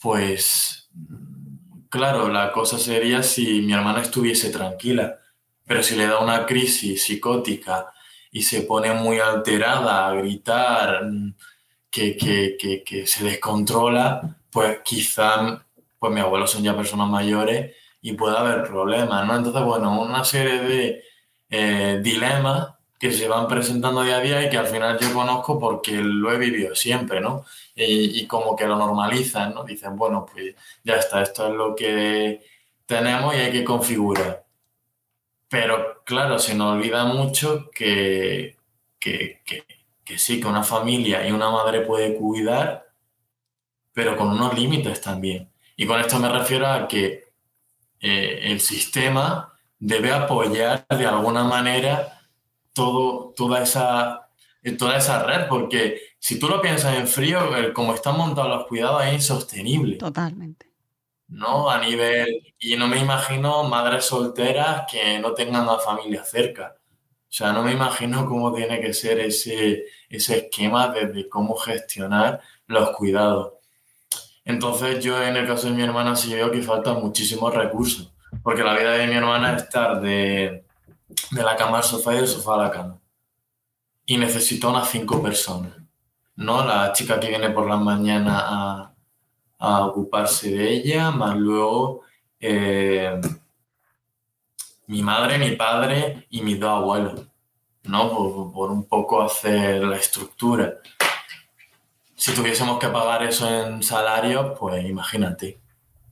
[0.02, 0.79] pues
[1.90, 5.20] Claro, la cosa sería si mi hermana estuviese tranquila,
[5.66, 7.92] pero si le da una crisis psicótica
[8.32, 11.34] y se pone muy alterada a gritar, mm,
[11.90, 12.16] que,
[12.86, 15.66] que, se descontrola, pues quizá,
[16.00, 19.36] pues mis abuelos son ya personas mayores y puede haber problemas, ¿no?
[19.38, 21.04] Entonces, bueno, una serie de
[21.50, 25.58] eh, dilemas que se van presentando día a día y que al final yo conozco
[25.58, 27.46] porque lo he vivido siempre, ¿no?
[27.74, 29.64] Y, como que lo normalizan, ¿no?
[29.64, 32.46] Dicen, bueno, pues ya está, esto es lo que
[32.86, 34.46] tenemos y hay que configurar.
[35.48, 38.58] Pero claro, se nos olvida mucho que,
[39.00, 39.42] que,
[40.10, 42.92] que sí, que una familia y una madre puede cuidar,
[43.94, 45.50] pero con unos límites también.
[45.78, 47.32] Y con esto me refiero a que
[48.02, 52.19] eh, el sistema debe apoyar de alguna manera
[52.74, 54.30] todo, toda, esa,
[54.64, 57.40] eh, toda esa red, porque si tú lo piensas en frío,
[57.74, 59.98] como están montados los cuidados es insostenible.
[59.98, 60.68] Totalmente.
[61.28, 61.70] ¿No?
[61.70, 62.54] A nivel.
[62.60, 66.76] Y no me imagino madres solteras que no tengan a familia cerca.
[67.30, 72.42] O sea, no me imagino cómo tiene que ser ese, ese esquema de, cómo gestionar
[72.66, 73.54] los cuidados.
[74.44, 78.12] Entonces yo en el caso de mi hermana sí veo que faltan muchísimos recursos,
[78.42, 80.66] porque la vida de mi hermana es estar de,
[81.32, 83.00] de la cama al sofá y del sofá a la cama.
[84.06, 85.74] Y necesito unas cinco personas,
[86.36, 86.66] ¿no?
[86.66, 88.94] La chica que viene por la mañana a,
[89.60, 92.02] a ocuparse de ella, más luego
[92.40, 93.20] eh,
[94.88, 97.22] mi madre, mi padre y mis dos abuelos,
[97.84, 98.10] ¿no?
[98.54, 100.76] Por, un poco hacer la estructura.
[102.16, 105.60] Si tuviésemos que pagar eso en salario, pues imagínate.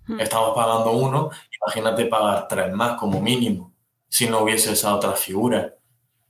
[0.05, 0.19] Hmm.
[0.19, 1.29] Estamos pagando uno,
[1.61, 3.73] imagínate pagar tres más como mínimo,
[4.07, 5.73] si no hubiese esa otra figura.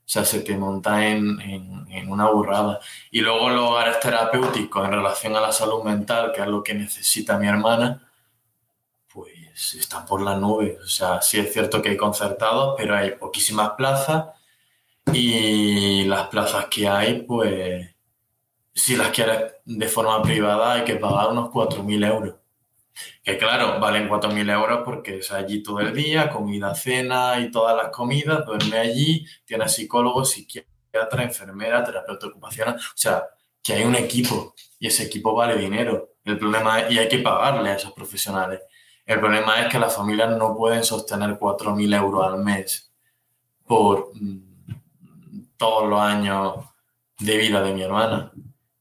[0.07, 2.79] O sea, se te monta en, en, una burrada.
[3.11, 6.73] Y luego los hogares terapéuticos en relación a la salud mental, que es lo que
[6.73, 8.09] necesita mi hermana,
[9.13, 10.79] pues están por la nube.
[10.81, 14.27] O sea, sí es cierto que hay concertados, pero hay poquísimas plazas
[15.13, 17.89] y las plazas que hay, pues
[18.73, 22.35] si las quieres de forma privada hay que pagar unos 4.000 euros.
[23.23, 27.75] Que claro, valen 4.000 euros porque es allí todo el día, comida, cena y todas
[27.75, 32.75] las comidas, duerme allí, tiene psicólogo, psiquiatra, enfermera, terapeuta ocupacional.
[32.75, 33.25] O sea,
[33.63, 36.13] que hay un equipo y ese equipo vale dinero.
[36.23, 38.61] El problema es, y hay que pagarle a esos profesionales.
[39.05, 42.91] El problema es que las familias no pueden sostener 4.000 euros al mes
[43.65, 46.65] por mm, todos los años
[47.19, 48.31] de vida de mi hermana.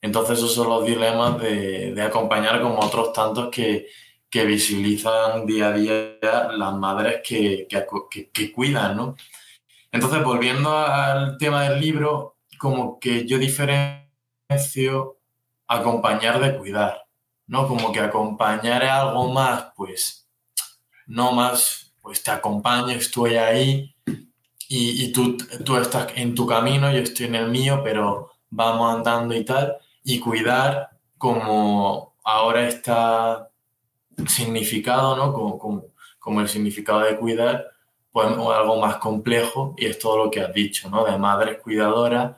[0.00, 3.88] Entonces esos son los dilemas de, de acompañar como otros tantos que,
[4.36, 7.66] que visibilizan día a día las madres que,
[8.34, 9.16] que, cuidan, ¿no?
[9.90, 15.16] Entonces, volviendo al tema del libro, como que yo diferencio
[15.66, 17.06] acompañar de cuidar,
[17.46, 17.66] ¿no?
[17.66, 20.28] Como que acompañar es algo más, pues,
[21.06, 23.96] no más, pues te acompaño, estoy ahí
[24.68, 29.34] y, tú, tú estás en tu camino, yo estoy en el mío, pero vamos andando
[29.34, 29.78] y tal.
[30.04, 33.48] Y cuidar como ahora está
[34.28, 35.32] significado, ¿no?
[35.32, 37.66] Como, como, el significado de cuidar,
[38.12, 41.04] pues algo más complejo y es todo lo que has dicho, ¿no?
[41.04, 42.36] De madres cuidadoras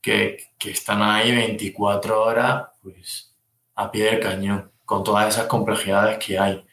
[0.00, 3.34] que, que están ahí 24 horas, pues
[3.74, 6.64] a pie del cañón, con todas esas complejidades que hay,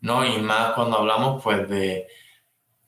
[0.00, 0.24] ¿no?
[0.24, 2.06] Y más cuando hablamos, pues, de,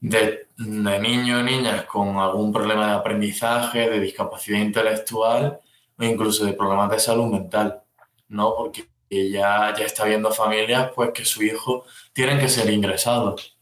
[0.01, 5.61] de, de niños y niñas con algún problema de aprendizaje, de discapacidad intelectual
[5.99, 7.83] o incluso de problemas de salud mental,
[8.29, 8.55] ¿no?
[8.57, 13.57] Porque y ya, ya está viendo familias pues que su hijo tienen que ser ingresados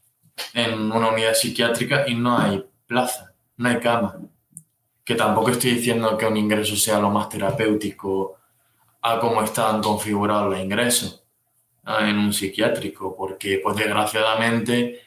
[0.53, 4.19] en una unidad psiquiátrica y no hay plaza, no hay cama.
[5.03, 8.37] Que tampoco estoy diciendo que un ingreso sea lo más terapéutico
[9.01, 11.23] a cómo están configurados los ingresos
[11.85, 15.01] en un psiquiátrico, porque pues desgraciadamente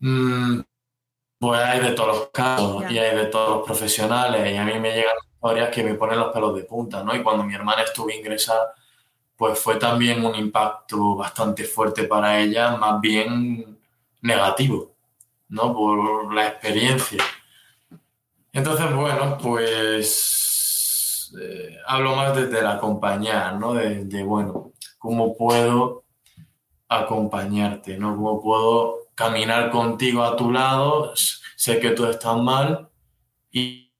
[0.00, 0.60] mm,
[1.38, 4.78] pues hay de todos los casos y hay de todos los profesionales y a mí
[4.78, 7.16] me llegan historias que me ponen los pelos de punta, ¿no?
[7.16, 8.74] Y cuando mi hermana estuvo ingresada
[9.40, 13.80] pues fue también un impacto bastante fuerte para ella, más bien
[14.20, 14.94] negativo,
[15.48, 15.72] ¿no?
[15.72, 17.24] Por la experiencia.
[18.52, 23.72] Entonces, bueno, pues eh, hablo más desde el acompañar, ¿no?
[23.72, 26.04] De, bueno, cómo puedo
[26.86, 28.16] acompañarte, ¿no?
[28.16, 32.90] Cómo puedo caminar contigo a tu lado, sé que tú estás mal
[33.50, 33.90] y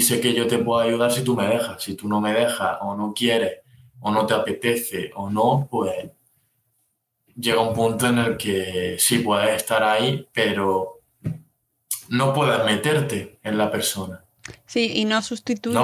[0.00, 1.82] sé que yo te puedo ayudar si tú me dejas.
[1.82, 3.60] Si tú no me dejas o no quieres
[4.00, 6.10] o no te apetece o no, pues
[7.36, 11.00] llega un punto en el que sí puedes estar ahí, pero
[12.08, 14.24] no puedes meterte en la persona.
[14.66, 15.78] Sí, y no sustituye.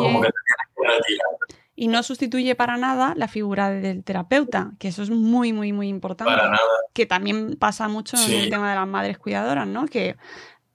[1.79, 5.89] Y no sustituye para nada la figura del terapeuta, que eso es muy, muy, muy
[5.89, 6.33] importante.
[6.33, 6.69] Para nada.
[6.95, 9.87] Que también pasa mucho en el tema de las madres cuidadoras, ¿no?
[9.87, 10.17] Que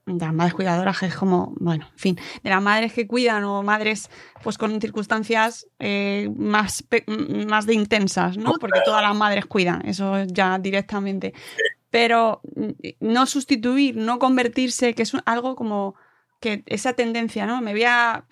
[0.06, 3.44] de las madres cuidadoras, que es como, bueno, en fin, de las madres que cuidan
[3.44, 4.10] o madres
[4.42, 6.84] pues con circunstancias eh, más,
[7.46, 8.54] más de intensas, ¿no?
[8.60, 11.32] Porque todas las madres cuidan, eso ya directamente.
[11.90, 15.94] Pero mm, no sustituir, no convertirse, que es algo como
[16.42, 17.62] que esa tendencia, ¿no?
[17.62, 18.24] Me voy a...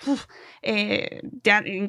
[0.62, 1.22] Eh,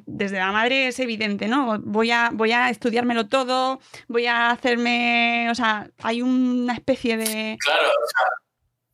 [0.06, 1.80] desde la madre es evidente, ¿no?
[1.80, 5.50] Voy a, voy a estudiármelo todo, voy a hacerme...
[5.52, 7.58] O sea, hay una especie de...
[7.60, 8.41] Claro, o sea,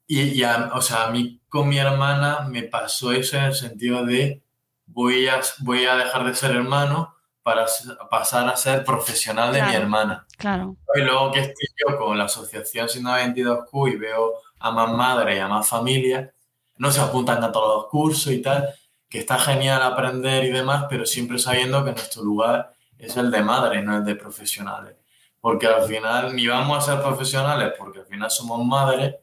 [0.07, 4.41] y, o sea, a mí con mi hermana me pasó eso en el sentido de
[4.85, 7.65] voy a, voy a dejar de ser hermano para
[8.09, 10.25] pasar a ser profesional de mi hermana.
[10.37, 10.75] Claro.
[10.95, 15.37] Y luego que estoy yo con la asociación Sino 22Q y veo a más madres
[15.37, 16.29] y a más familias,
[16.77, 18.67] no se apuntan a todos los cursos y tal,
[19.09, 23.41] que está genial aprender y demás, pero siempre sabiendo que nuestro lugar es el de
[23.41, 24.95] madre, no el de profesionales.
[25.39, 29.15] Porque al final ni vamos a ser profesionales, porque al final somos madres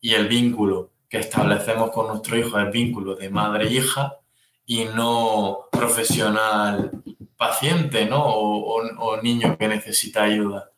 [0.00, 4.18] y el vínculo que establecemos con nuestro hijo es vínculo de madre-hija
[4.66, 7.02] y no profesional
[7.36, 8.22] paciente, ¿no?
[8.24, 10.70] O, o, niño que necesita ayuda.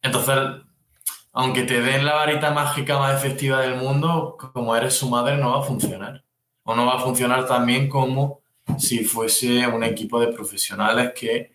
[0.00, 0.36] Entonces,
[1.32, 5.52] aunque te den la varita mágica más efectiva del mundo, como eres su madre, no
[5.52, 6.24] va a funcionar.
[6.64, 8.40] O no va a funcionar también como
[8.78, 11.54] si fuese un equipo de profesionales que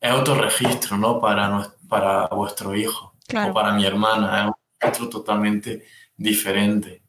[0.00, 1.20] es autorregistro, ¿no?
[1.20, 4.46] Para, para vuestro hijo o para mi hermana.
[4.46, 7.02] Es registro totalmente diferente.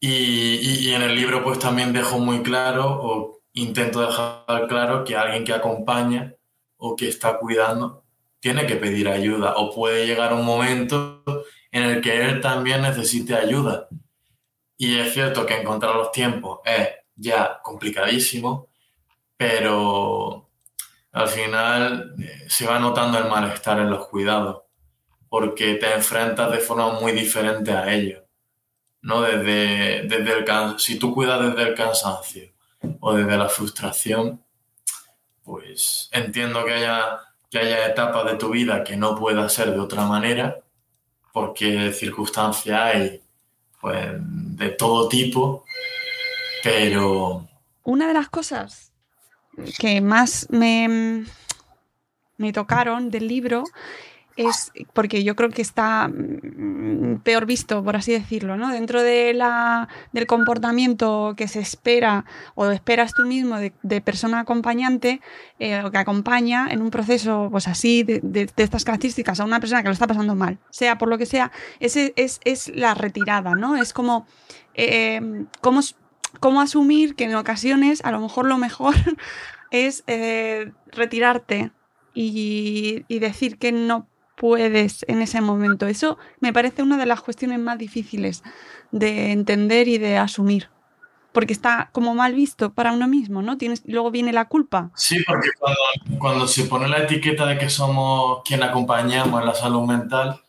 [0.00, 5.16] Y, y, en el libro pues también dejo muy claro o intento dejar claro que
[5.16, 6.34] alguien que acompaña
[6.76, 8.04] o que está cuidando
[8.40, 11.22] tiene que pedir ayuda o puede llegar un momento
[11.70, 13.88] en el que él también necesite ayuda.
[14.76, 18.68] Y es cierto que encontrar los tiempos es ya complicadísimo,
[19.36, 20.50] pero
[21.12, 24.61] al final eh, se va notando el malestar en los cuidados,
[25.32, 28.22] porque te enfrentas de forma muy diferente a ellos.
[29.00, 29.22] ¿no?
[29.22, 32.52] Desde, desde el si tú cuidas desde el cansancio
[33.00, 34.44] o desde la frustración,
[35.42, 37.18] pues entiendo que haya,
[37.50, 40.58] que haya etapas de tu vida que no pueda ser de otra manera,
[41.32, 43.22] porque circunstancias hay
[43.80, 45.64] pues, de todo tipo,
[46.62, 47.48] pero...
[47.84, 48.92] Una de las cosas
[49.78, 51.24] que más me,
[52.36, 53.64] me tocaron del libro
[54.36, 58.70] es porque yo creo que está mm, peor visto, por así decirlo, ¿no?
[58.70, 62.24] Dentro de la, del comportamiento que se espera
[62.54, 65.20] o esperas tú mismo de, persona acompañante
[65.58, 69.82] eh, o que acompaña en un proceso pues así, de, estas características, a una persona
[69.82, 73.54] que lo está pasando mal, sea por lo que sea, ese es, es la retirada,
[73.54, 73.76] ¿no?
[73.76, 74.26] Es como
[74.74, 75.20] eh,
[75.60, 75.80] cómo,
[76.40, 78.94] cómo, asumir que en ocasiones a lo mejor lo mejor
[79.70, 81.70] es eh, retirarte
[82.14, 84.06] y, y decir que no
[84.42, 85.86] puedes en ese momento.
[85.86, 88.42] Eso me parece una de las cuestiones más difíciles
[88.90, 90.68] de entender y de asumir.
[91.30, 93.56] Porque está como mal visto para uno mismo, ¿no?
[93.56, 94.90] Tienes, luego viene la culpa.
[94.96, 95.48] Sí, porque
[96.18, 100.40] cuando, se pone la etiqueta de que somos quien acompañamos en la salud mental,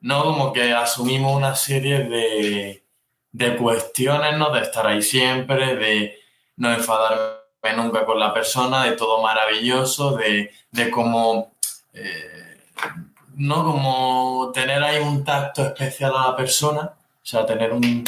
[0.00, 2.82] no como que asumimos una serie de,
[3.30, 4.50] de cuestiones, ¿no?
[4.50, 6.18] De estar ahí siempre, de
[6.56, 11.52] no enfadarme nunca con la persona, de todo maravilloso, de, de cómo
[11.92, 12.38] eh,
[13.38, 13.64] ¿no?
[13.64, 18.04] Como tener ahí un tacto especial a la persona, o sea, tener un,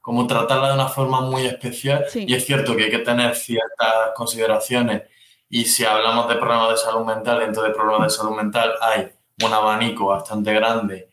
[0.00, 2.04] como tratarla de una forma muy especial.
[2.14, 5.02] Y es cierto que hay que tener ciertas consideraciones.
[5.48, 9.10] Y si hablamos de problemas de salud mental, dentro de problemas de salud mental hay
[9.44, 11.10] un abanico bastante grande,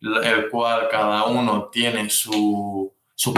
[0.00, 2.90] el cual cada uno tiene sus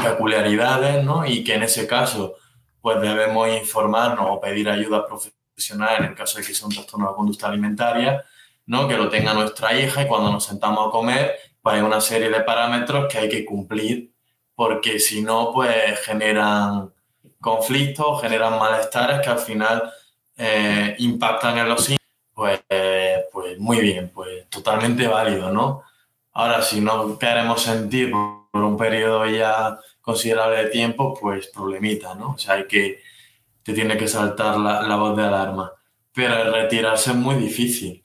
[0.02, 1.24] peculiaridades, ¿no?
[1.24, 2.34] Y que en ese caso,
[2.80, 7.08] pues debemos informarnos o pedir ayuda profesional en el caso de que sea un trastorno
[7.10, 8.24] de conducta alimentaria
[8.68, 8.86] ¿no?
[8.86, 12.28] que lo tenga nuestra hija y cuando nos sentamos a comer, pues hay una serie
[12.30, 14.12] de parámetros que hay que cumplir,
[14.54, 16.92] porque si no, pues generan
[17.40, 19.90] conflictos, generan malestares que al final
[20.36, 21.98] eh, impactan en los hijos.
[22.34, 22.60] Pues,
[23.32, 25.82] pues muy bien, pues totalmente válido, ¿no?
[26.32, 32.32] Ahora, si no queremos sentir por un periodo ya considerable de tiempo, pues problemita, ¿no?
[32.32, 33.00] O sea, hay que,
[33.64, 35.72] te tiene que saltar la, la voz de alarma.
[36.12, 38.04] Pero retirarse es muy difícil.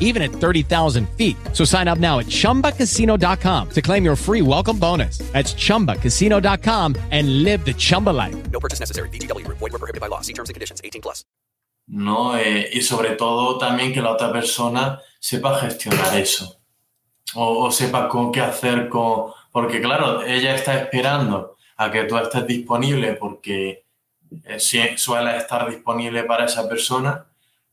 [0.00, 1.36] even at 30,000 feet.
[1.52, 5.18] So sign up now at chumbacasino.com to claim your free welcome bonus.
[5.32, 8.50] That's chumbacasino.com and live the Chumba life.
[8.50, 9.10] No purchase necessary.
[9.10, 10.22] DTW, void, were prohibited by law.
[10.22, 11.24] See terms and conditions 18 plus.
[11.88, 16.56] No, eh, y sobre todo también que la otra persona sepa gestionar eso.
[17.34, 19.32] o, o sepa con qué hacer con...
[19.50, 23.84] Porque claro, ella está esperando a que tú estés disponible porque
[24.44, 27.26] eh, suele estar disponible para esa persona,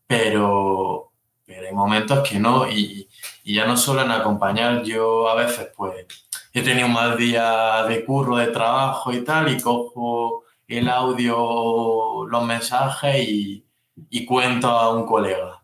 [0.07, 1.12] pero,
[1.45, 3.09] pero hay momentos que no y,
[3.43, 4.83] y ya no suelen acompañar.
[4.83, 6.05] Yo a veces pues
[6.53, 12.25] he tenido un mal día de curro, de trabajo y tal, y cojo el audio,
[12.27, 13.65] los mensajes y,
[14.09, 15.63] y cuento a un colega.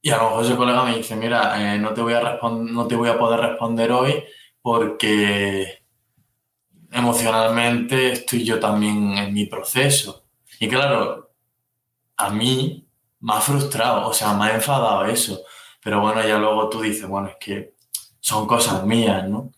[0.00, 2.86] Y a lo mejor ese colega me dice, mira, eh, no, te voy a no
[2.88, 4.24] te voy a poder responder hoy
[4.60, 5.84] porque
[6.90, 10.24] emocionalmente estoy yo también en mi proceso.
[10.60, 11.32] Y claro,
[12.16, 12.86] a mí
[13.28, 15.42] ha frustrado, o sea, ha enfadado eso.
[15.82, 17.74] Pero bueno, ya luego tú dices, bueno, es que
[18.20, 19.50] son cosas mías, ¿no?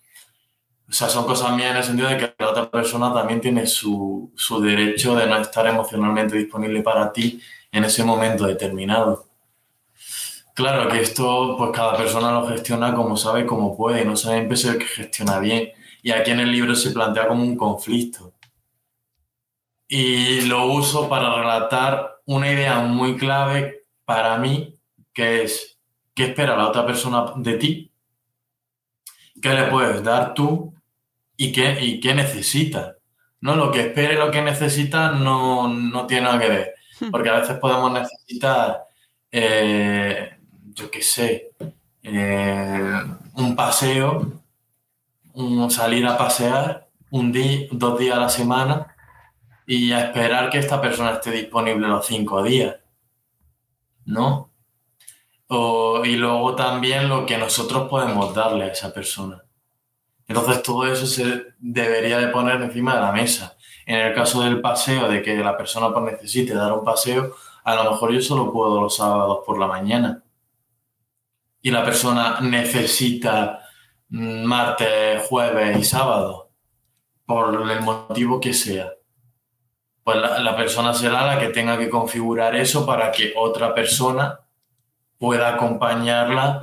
[0.88, 3.66] O sea, son cosas mías en el sentido de que la otra persona también tiene
[3.66, 7.40] su, su derecho de no estar emocionalmente disponible para ti
[7.72, 9.26] en ese momento determinado.
[10.54, 14.54] Claro que esto, pues cada persona lo gestiona como sabe, como puede, y no siempre
[14.54, 15.72] es el que gestiona bien.
[16.02, 18.34] Y aquí en el libro se plantea como un conflicto.
[19.88, 24.78] Y lo uso para relatar una idea muy clave para mí,
[25.12, 25.78] que es
[26.14, 27.92] qué espera la otra persona de ti,
[29.40, 30.74] qué le puedes dar tú
[31.36, 32.96] y qué, y qué necesita.
[33.40, 36.74] No, lo que espera y lo que necesita no, no tiene nada que ver.
[37.00, 37.10] Hmm.
[37.10, 38.84] Porque a veces podemos necesitar,
[39.30, 40.38] eh,
[40.72, 41.50] yo qué sé,
[42.02, 43.00] eh,
[43.34, 44.40] un paseo,
[45.34, 48.93] un salir a pasear un día, dos días a la semana
[49.66, 52.76] y a esperar que esta persona esté disponible los cinco días.
[54.06, 54.50] ¿No?
[56.04, 59.44] y luego también lo que nosotros podemos darle a esa persona.
[60.26, 63.56] Entonces todo eso se debería de poner encima de la mesa.
[63.86, 67.34] En el caso del paseo, de que la persona pues, necesite dar un paseo,
[67.64, 70.22] a lo mejor yo solo puedo los sábados por la mañana.
[71.60, 73.60] Y la persona necesita
[74.08, 76.50] mm, martes, jueves y sábado,
[77.26, 78.92] por el motivo que sea.
[80.04, 84.38] Pues la, persona será la que tenga que configurar eso para que otra persona
[85.18, 86.60] pueda acompañarla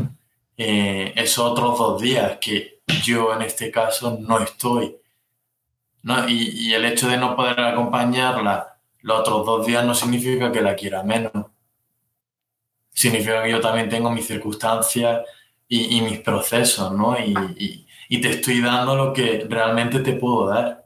[0.56, 4.96] eh, esos otros dos días que yo en este caso no estoy.
[6.04, 6.28] ¿no?
[6.30, 10.76] Y, el hecho de no poder acompañarla los otros dos días no significa que la
[10.76, 11.32] quiera menos.
[12.94, 15.22] Significa que yo también tengo mis circunstancias
[15.68, 17.18] y, mis procesos, ¿no?
[17.20, 17.88] Y,
[18.22, 20.81] te estoy dando lo que realmente te puedo dar.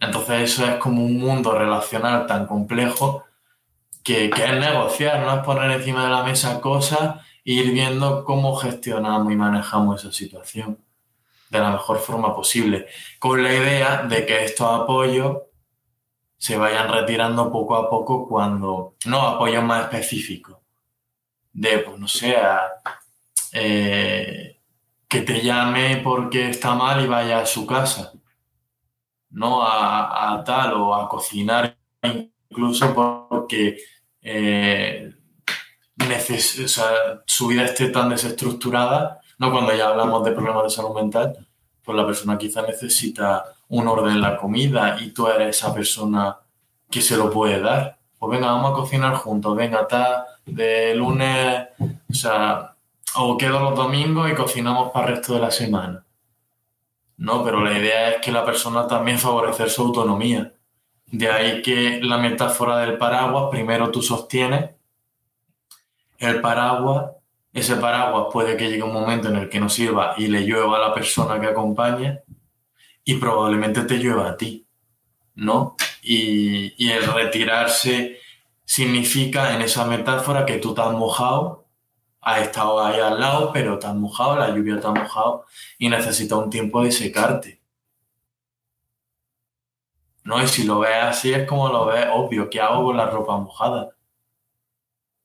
[0.00, 3.24] Entonces eso es como un mundo relacional tan complejo
[4.04, 8.56] que, es negociar, no es poner encima de la mesa cosas e ir viendo cómo
[8.56, 10.78] gestionamos y manejamos esa situación
[11.50, 12.86] de la mejor forma posible,
[13.18, 15.38] con la idea de que estos apoyos
[16.36, 20.58] se vayan retirando poco a poco cuando, no apoyos más específicos,
[21.52, 22.36] de, pues no sé,
[23.52, 24.60] eh,
[25.08, 28.12] que te llame porque está mal y vaya a su casa,
[29.38, 31.78] no a, a tal o a cocinar
[32.50, 33.78] incluso porque
[34.22, 35.12] eh,
[37.24, 39.50] su vida esté tan desestructurada, ¿no?
[39.50, 41.46] cuando ya hablamos de problemas de salud mental,
[41.82, 46.36] pues la persona quizá necesita un orden en la comida y tú eres esa persona
[46.90, 47.98] que se lo puede dar.
[48.18, 51.68] Pues venga, vamos a cocinar juntos, venga, está de lunes,
[52.10, 52.74] o sea,
[53.16, 56.04] o quedo los domingos y cocinamos para el resto de la semana.
[57.18, 60.54] No, pero la idea es que la persona también favorecer su autonomía.
[61.06, 64.70] De ahí que la metáfora del paraguas, primero tú sostienes
[66.18, 67.12] el paraguas,
[67.52, 70.76] ese paraguas puede que llegue un momento en el que no sirva y le llueva
[70.76, 72.20] a la persona que acompaña
[73.04, 74.66] y probablemente te llueva a ti,
[75.34, 75.76] ¿no?
[76.02, 78.18] Y, el retirarse
[78.64, 81.57] significa en esa metáfora que tú te has mojado,
[82.28, 85.46] has estado ahí al lado, pero te has mojado, la lluvia te ha mojado
[85.78, 87.60] y necesita un tiempo de secarte.
[90.24, 90.42] ¿no?
[90.42, 93.38] Y si lo ves así es como lo ves, obvio, ¿qué hago con la ropa
[93.38, 93.90] mojada?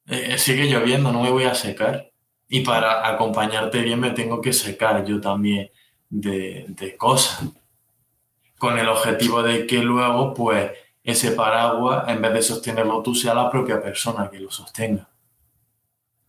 [0.07, 2.11] Eh, eh, sigue lloviendo, no me voy a secar.
[2.47, 5.71] Y para acompañarte bien me tengo que secar yo también
[6.09, 7.49] de, de cosas.
[8.57, 10.71] Con el objetivo de que luego, pues,
[11.03, 15.09] ese paraguas, en vez de sostenerlo tú, sea la propia persona que lo sostenga.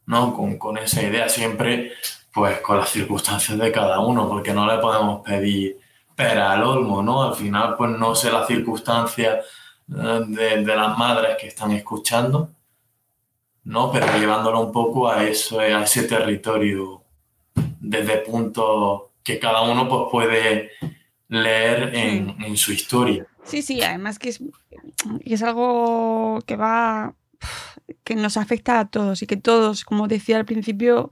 [0.07, 0.34] ¿No?
[0.34, 1.92] Con, con esa idea siempre,
[2.32, 5.78] pues, con las circunstancias de cada uno, porque no le podemos pedir
[6.16, 7.24] pero al olmo, ¿no?
[7.24, 9.44] Al final, pues no sé las circunstancias
[9.88, 12.50] eh, de, las madres que están escuchando,
[13.64, 13.90] ¿no?
[13.90, 17.02] Pero llevándolo un poco a, eso, a ese territorio
[17.80, 20.70] desde puntos que cada uno pues, puede
[21.28, 23.26] leer en, su historia.
[23.42, 24.40] Sí, sí, además que es,
[25.24, 27.14] es algo que va,
[28.05, 31.11] que nos afecta a todos y que todos, como decía al principio,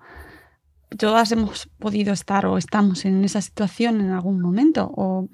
[0.97, 5.29] todas hemos podido estar o estamos en esa situación en algún momento.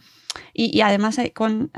[0.53, 1.70] Y, además con,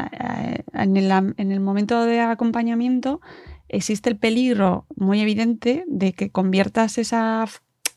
[0.72, 3.20] en, el, en, el, momento de acompañamiento
[3.68, 7.46] existe el peligro muy evidente de que conviertas esa,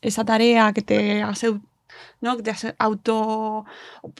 [0.00, 1.44] esa tarea que te has,
[2.20, 2.36] ¿no?
[2.36, 3.64] te has auto...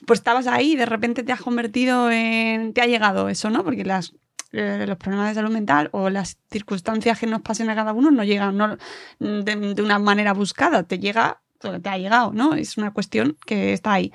[0.06, 2.72] Pues estabas ahí y de repente te has convertido en...
[2.72, 3.64] te ha llegado eso, ¿no?
[3.64, 4.14] Porque las
[4.54, 8.10] eh, los problemas de salud mental o las circunstancias que nos pasen a cada uno
[8.10, 8.76] no llegan no,
[9.18, 12.54] de, una manera buscada, te llega, te ha llegado, ¿no?
[12.54, 14.12] Es una cuestión que está ahí.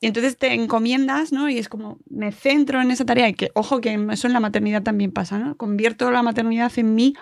[0.00, 1.48] Y entonces te encomiendas, ¿no?
[1.48, 4.40] Y es como, me centro en esa tarea y que, ojo, que eso en la
[4.40, 5.56] maternidad también pasa, ¿no?
[5.56, 7.14] Convierto la maternidad en mi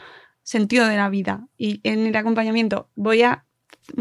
[0.43, 1.49] sentido de la vida.
[1.57, 3.47] Y en el acompañamiento voy a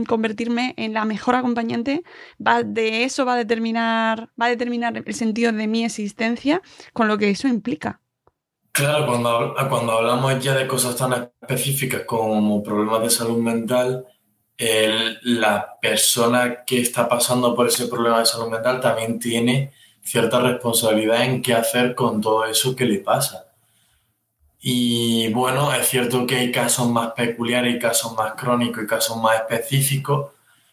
[0.07, 2.03] convertirme en la mejor acompañante,
[2.37, 6.61] de eso va a determinar, va a determinar el sentido de mi existencia
[6.93, 8.01] con lo que eso implica.
[8.75, 14.05] Claro, cuando, cuando hablamos ya de cosas tan específicas como problemas de salud mental,
[15.21, 19.71] la persona que está pasando por ese problema de salud mental también tiene
[20.01, 23.45] cierta responsabilidad en qué hacer con todo eso que le pasa.
[24.59, 29.15] Y bueno, es cierto que hay casos más peculiares y casos más crónicos y casos
[29.15, 30.31] más específicos,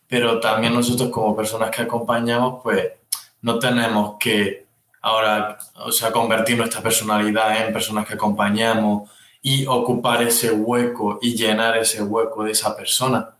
[0.08, 2.94] pero también nosotros como personas que acompañamos, pues
[3.42, 4.66] no tenemos que
[5.02, 9.10] ahora, o sea, convertir nuestra personalidad en personas que acompañamos
[9.42, 13.30] y ocupar ese hueco y llenar ese hueco de esa persona.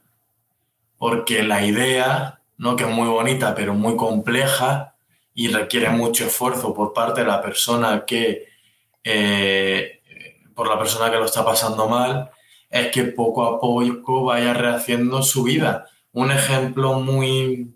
[0.99, 2.77] Porque la idea, ¿no?
[2.77, 4.95] que es muy bonita, pero muy compleja
[5.35, 8.49] y requiere mucho esfuerzo por parte de la persona que,
[9.05, 10.01] eh,
[10.55, 12.31] por la persona que lo está pasando mal,
[12.69, 15.87] es que poco a poco vaya rehaciendo su vida.
[16.13, 17.75] Un ejemplo muy,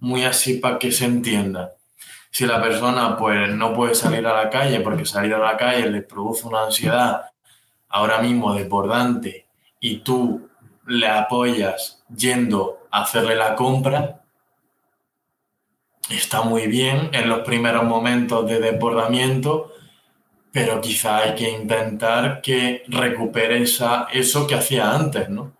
[0.00, 1.75] muy así para que se entienda
[2.36, 5.88] si la persona pues no puede salir a la calle porque salir a la calle
[5.88, 7.30] le produce una ansiedad
[7.88, 9.46] ahora mismo desbordante
[9.80, 10.46] y tú
[10.86, 14.22] le apoyas yendo a hacerle la compra,
[16.10, 19.72] está muy bien en los primeros momentos de desbordamiento,
[20.52, 25.56] pero quizá hay que intentar que recupere esa, eso que hacía antes, ¿no?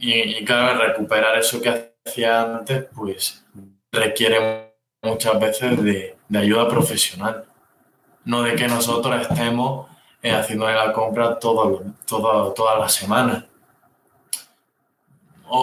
[0.00, 3.46] Y, y claro, recuperar eso que hacía antes, pues
[3.92, 4.71] requiere
[5.02, 7.44] muchas veces de, ayuda profesional,
[8.24, 9.88] no de que nosotros estemos
[10.22, 13.44] eh, haciendo la compra todo, todo, todas las semanas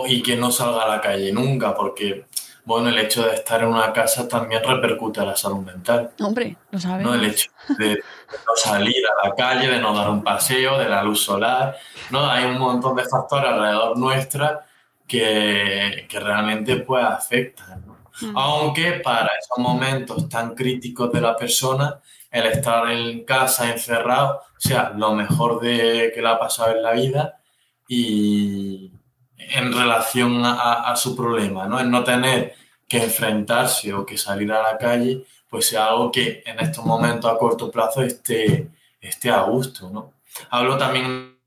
[0.08, 2.26] y que no salga a la calle nunca, porque
[2.66, 6.12] bueno, el hecho de estar en una casa también repercute a la salud mental.
[6.20, 7.04] Hombre, lo sabes.
[7.04, 7.16] ¿no?
[7.16, 11.02] El hecho de no salir a la calle, de no dar un paseo, de la
[11.02, 11.78] luz solar,
[12.12, 12.30] ¿no?
[12.30, 14.68] Hay un montón de factores alrededor nuestra
[15.08, 17.89] que, que realmente pues afectan.
[18.36, 22.00] Aunque para esos momentos tan críticos de la persona,
[22.32, 26.92] el estar en casa encerrado sea lo mejor de que le ha pasado en la
[26.92, 27.42] vida
[27.88, 28.92] y
[29.38, 31.80] en relación a, su problema, ¿no?
[31.80, 32.56] El no tener
[32.88, 37.32] que enfrentarse o que salir a la calle, pues sea algo que en estos momentos
[37.32, 40.14] a corto plazo esté, esté a gusto, ¿no?
[40.52, 41.40] Hablo también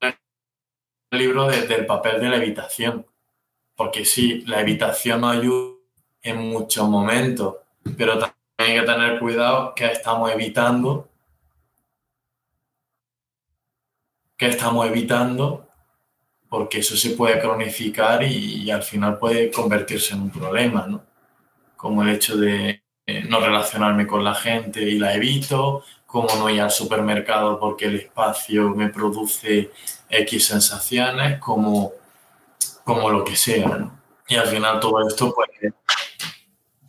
[0.00, 0.16] en
[1.10, 3.06] el libro del papel de la evitación,
[3.76, 5.77] porque sí, la evitación no ayuda
[6.22, 7.56] en muchos momentos,
[7.96, 11.08] pero también hay que tener cuidado que estamos evitando,
[14.36, 15.68] que estamos evitando,
[16.48, 21.02] porque eso se puede cronificar y, al final puede convertirse en un problema, ¿no?
[21.76, 26.48] Como el hecho de eh, no relacionarme con la gente y la evito, como no
[26.50, 29.70] ir al supermercado porque el espacio me produce
[30.08, 31.92] X sensaciones, como,
[32.84, 33.98] como lo que sea, ¿no?
[34.26, 35.48] Y al final todo esto pues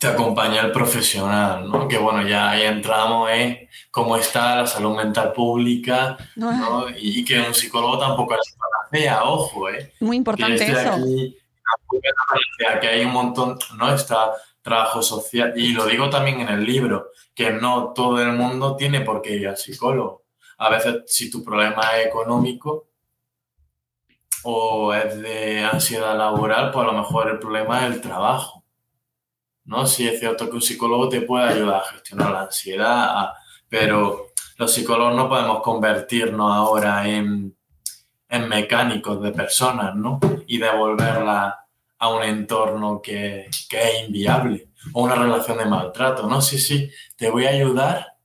[0.00, 1.86] te acompaña el profesional, ¿no?
[1.86, 6.86] Que bueno, ya ahí entramos en cómo está la salud mental pública, ¿no?
[6.96, 9.92] Y, que un psicólogo tampoco es panacea, ojo, ¿eh?
[10.00, 10.92] Muy importante eso.
[10.94, 11.36] Aquí,
[12.80, 13.94] que hay un montón, ¿no?
[13.94, 14.32] Está
[14.62, 19.02] trabajo social, y lo digo también en el libro, que no todo el mundo tiene
[19.02, 20.22] por qué ir al psicólogo.
[20.56, 22.88] A veces, si tu problema es económico
[24.44, 28.59] o es de ansiedad laboral, pues a lo mejor el problema es el trabajo
[29.70, 29.86] ¿no?
[29.86, 33.30] Sí es cierto que un psicólogo te puede ayudar a gestionar la ansiedad,
[33.68, 37.56] pero los psicólogos no podemos convertirnos ahora en,
[38.28, 40.18] en mecánicos de personas, ¿no?
[40.48, 41.66] Y devolverla
[41.98, 46.42] a un entorno que, que, es inviable o una relación de maltrato, ¿no?
[46.42, 48.16] Sí, sí, te voy a ayudar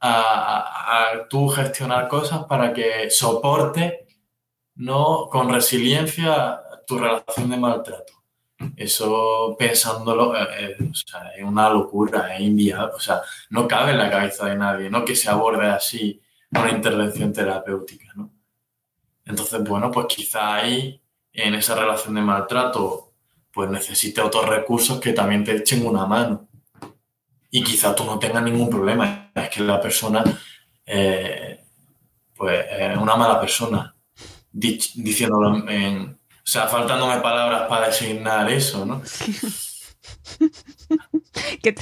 [0.00, 4.08] a, a, tú gestionar cosas para que soporte,
[4.74, 5.28] ¿no?
[5.30, 8.13] Con resiliencia tu relación de maltrato.
[8.76, 11.04] Eso pensándolo eh, eh, es
[11.42, 15.04] una locura, es inviable, o sea, no cabe en la cabeza de nadie, ¿no?
[15.04, 18.30] Que se aborde así una intervención terapéutica, ¿no?
[19.24, 21.00] Entonces, bueno, pues quizá ahí
[21.32, 23.12] en esa relación de maltrato
[23.50, 26.48] pues necesite otros recursos que también te echen una mano.
[27.50, 30.24] Y quizá tú no tengas ningún problema, es que la persona
[30.84, 31.64] eh,
[32.34, 33.94] pues es una mala persona,
[34.52, 39.00] diciéndolo en, o sea, faltándome palabras para designar eso, ¿no?
[41.62, 41.74] que,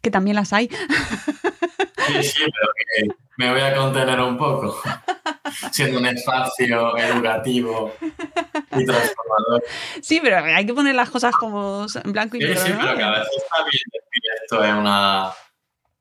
[0.00, 0.68] que también las hay.
[0.68, 4.80] Sí, sí, pero que me voy a contener un poco,
[5.70, 9.62] siendo un espacio educativo y transformador.
[10.00, 12.58] Sí, pero hay que poner las cosas como en blanco y negro.
[12.60, 15.30] Sí, sí, pero que a veces está bien decir esto es una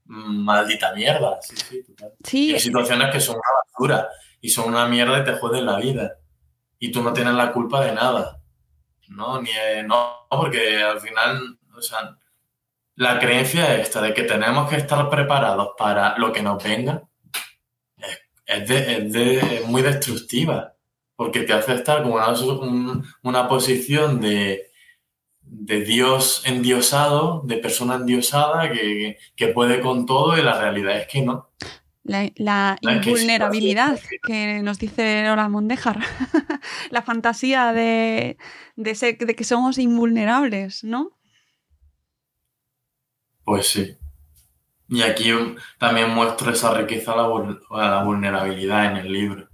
[0.06, 1.38] maldita mierda.
[1.42, 2.14] Sí, sí, total.
[2.24, 2.52] Sí.
[2.52, 4.08] Y hay situaciones que son una basura
[4.40, 6.16] y son una mierda y te joden la vida.
[6.80, 8.40] Y tú no tienes la culpa de nada.
[9.10, 9.52] No, ni
[9.86, 12.18] no, porque al final, o sea,
[12.96, 17.04] la creencia esta de que tenemos que estar preparados para lo que nos venga
[18.46, 20.76] es, de, muy destructiva,
[21.16, 24.72] porque te hace estar como una, una posición de,
[25.42, 31.08] de, Dios endiosado, de persona endiosada que, que, puede con todo y la realidad es
[31.08, 31.50] que no.
[32.06, 36.00] La, invulnerabilidad que nos dice Lola Mondejar,
[36.92, 38.38] la fantasía de,
[38.76, 41.18] de, ser, de que somos invulnerables, ¿no?
[43.44, 43.98] Pues sí.
[44.88, 45.32] Y aquí
[45.80, 47.28] también muestro esa riqueza la,
[47.72, 49.50] la vulnerabilidad en el libro.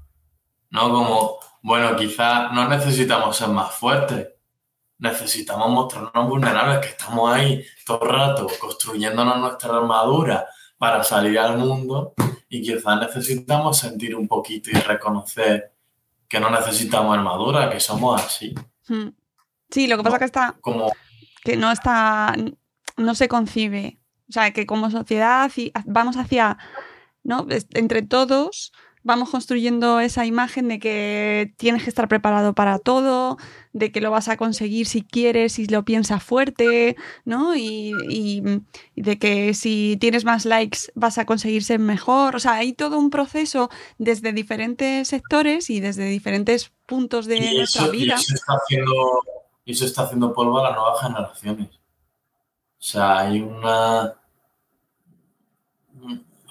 [0.71, 0.91] ¿No?
[0.91, 4.27] Como, bueno, quizás no necesitamos ser más fuertes,
[4.97, 10.47] necesitamos mostrarnos vulnerables, que estamos ahí todo el rato construyéndonos nuestra armadura
[10.77, 12.13] para salir al mundo
[12.51, 15.73] y quizás necesitamos sentir un poquito y reconocer
[16.27, 18.53] que no necesitamos armadura, que somos así.
[18.87, 19.09] Hmm.
[19.69, 20.57] Sí, lo que pasa es que está...
[20.61, 20.91] Como...
[21.43, 22.35] Que no está
[22.97, 23.99] no se concibe.
[24.29, 25.51] O sea, que como sociedad
[25.85, 26.57] vamos hacia,
[27.23, 27.47] ¿no?
[27.71, 28.71] Entre todos
[29.03, 33.37] vamos construyendo esa imagen de que tienes que estar preparado para todo,
[33.73, 36.95] de que lo vas a conseguir si quieres, si lo piensas fuerte,
[37.25, 37.55] ¿no?
[37.55, 37.93] Y,
[38.95, 42.35] de que si tienes más likes vas a conseguir ser mejor.
[42.35, 47.87] O sea, hay todo un proceso desde diferentes sectores y desde diferentes puntos de nuestra
[47.87, 48.15] vida.
[48.17, 49.21] Y eso, está haciendo,
[49.65, 51.69] eso está haciendo polvo a las nuevas generaciones.
[51.69, 54.20] O sea, hay una,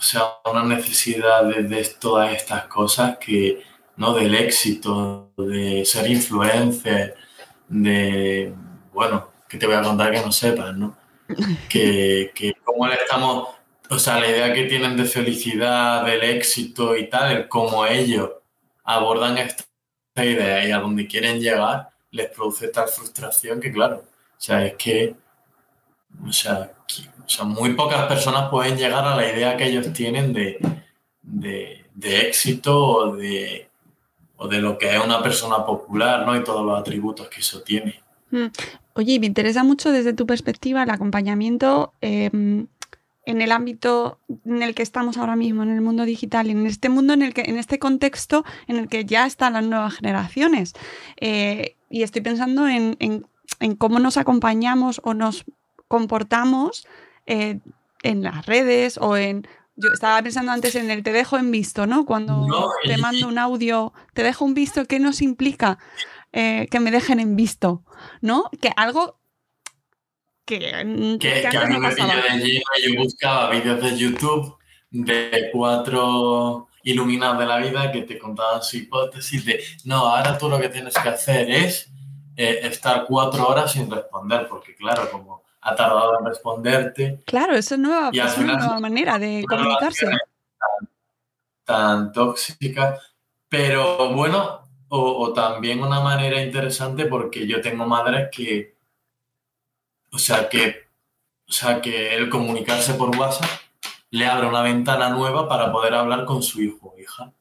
[0.00, 3.62] o sea, una necesidad de, todas estas cosas que,
[3.96, 4.14] ¿no?
[4.14, 7.16] Del éxito, de ser influencer,
[7.68, 8.54] de,
[8.94, 10.96] bueno, que te voy a contar que no sepas, ¿no?
[11.68, 13.50] Que, que cómo le estamos,
[13.90, 18.30] o sea, la idea que tienen de felicidad, del éxito y tal, el cómo ellos
[18.84, 19.64] abordan esta
[20.24, 24.74] idea y a donde quieren llegar, les produce tal frustración que, claro, o sea, es
[24.76, 25.14] que
[26.26, 26.72] o sea,
[27.44, 30.58] muy pocas personas pueden llegar a la idea que ellos tienen de,
[32.02, 33.68] éxito o de,
[34.48, 36.36] de lo que es una persona popular, ¿no?
[36.36, 38.00] Y todos los atributos que eso tiene.
[38.30, 38.46] Mm.
[38.94, 42.66] Oye, me interesa mucho desde tu perspectiva el acompañamiento em,
[43.24, 46.88] en el ámbito en el que estamos ahora mismo, en el mundo digital, en este
[46.88, 50.74] mundo en el que, en este contexto en el que ya están las nuevas generaciones.
[51.20, 55.44] Eh, y estoy pensando en, en cómo nos acompañamos o nos
[55.88, 56.86] comportamos
[57.26, 57.60] eh,
[58.02, 59.46] en las redes o en...
[59.76, 62.04] Yo estaba pensando antes en el te dejo en visto, ¿no?
[62.04, 62.46] Cuando
[62.84, 65.78] te mando un audio, te dejo un visto, ¿qué nos implica
[66.32, 67.82] eh, que me dejen en visto?
[68.20, 68.50] ¿No?
[68.60, 69.20] Que algo
[70.44, 74.56] que, mm, que, a mí me pilló de lleno yo buscaba vídeos de YouTube
[74.90, 80.48] de cuatro iluminados de la vida que te contaban su hipótesis de no, ahora tú
[80.48, 81.90] lo que tienes que hacer es
[82.36, 87.20] eh, estar cuatro horas sin responder, porque claro, como ha tardado en responderte.
[87.26, 90.06] Claro, eso es, nueva, es una nueva manera de comunicarse.
[91.64, 92.98] Tan, tóxica,
[93.48, 98.74] pero bueno, o, también una manera interesante porque yo tengo madres que,
[100.12, 100.88] o sea, que,
[101.48, 103.48] o sea, que el comunicarse por WhatsApp
[104.10, 107.32] le abre una ventana nueva para poder hablar con su hijo o hija.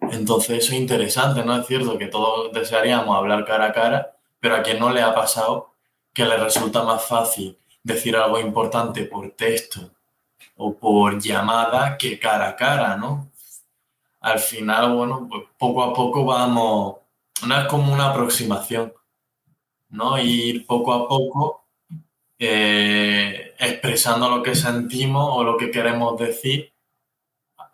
[0.00, 1.56] Entonces eso es interesante, ¿no?
[1.56, 5.14] Es cierto que todos desearíamos hablar cara a cara, pero a quien no le ha
[5.14, 5.73] pasado
[6.14, 9.90] que le resulta más fácil decir algo importante por texto
[10.56, 13.30] o por llamada que cara a cara, ¿no?
[14.20, 16.96] Al final, bueno, pues poco a poco vamos,
[17.46, 18.94] no es como una aproximación,
[19.90, 20.18] ¿no?
[20.18, 21.64] Ir poco a poco
[22.38, 26.72] eh, expresando lo que sentimos o lo que queremos decir.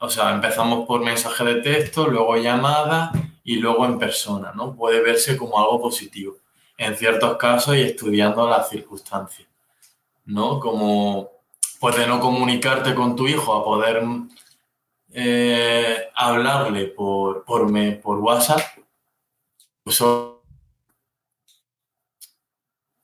[0.01, 3.13] O sea, empezamos por mensaje de texto, luego llamada
[3.45, 4.75] y luego en persona, ¿no?
[4.75, 6.37] Puede verse como algo positivo
[6.81, 9.47] en ciertos casos y estudiando las circunstancias,
[10.25, 10.59] ¿no?
[10.59, 11.31] Como,
[11.79, 14.03] pues de no comunicarte con tu hijo a poder
[15.13, 18.61] eh, hablarle por, por, me, por WhatsApp,
[19.85, 20.03] pues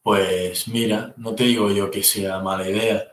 [0.02, 3.12] pues mira, no te digo yo que sea mala idea.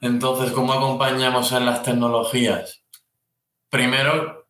[0.00, 2.82] Entonces, ¿cómo acompañamos en las tecnologías?
[3.68, 4.48] Primero,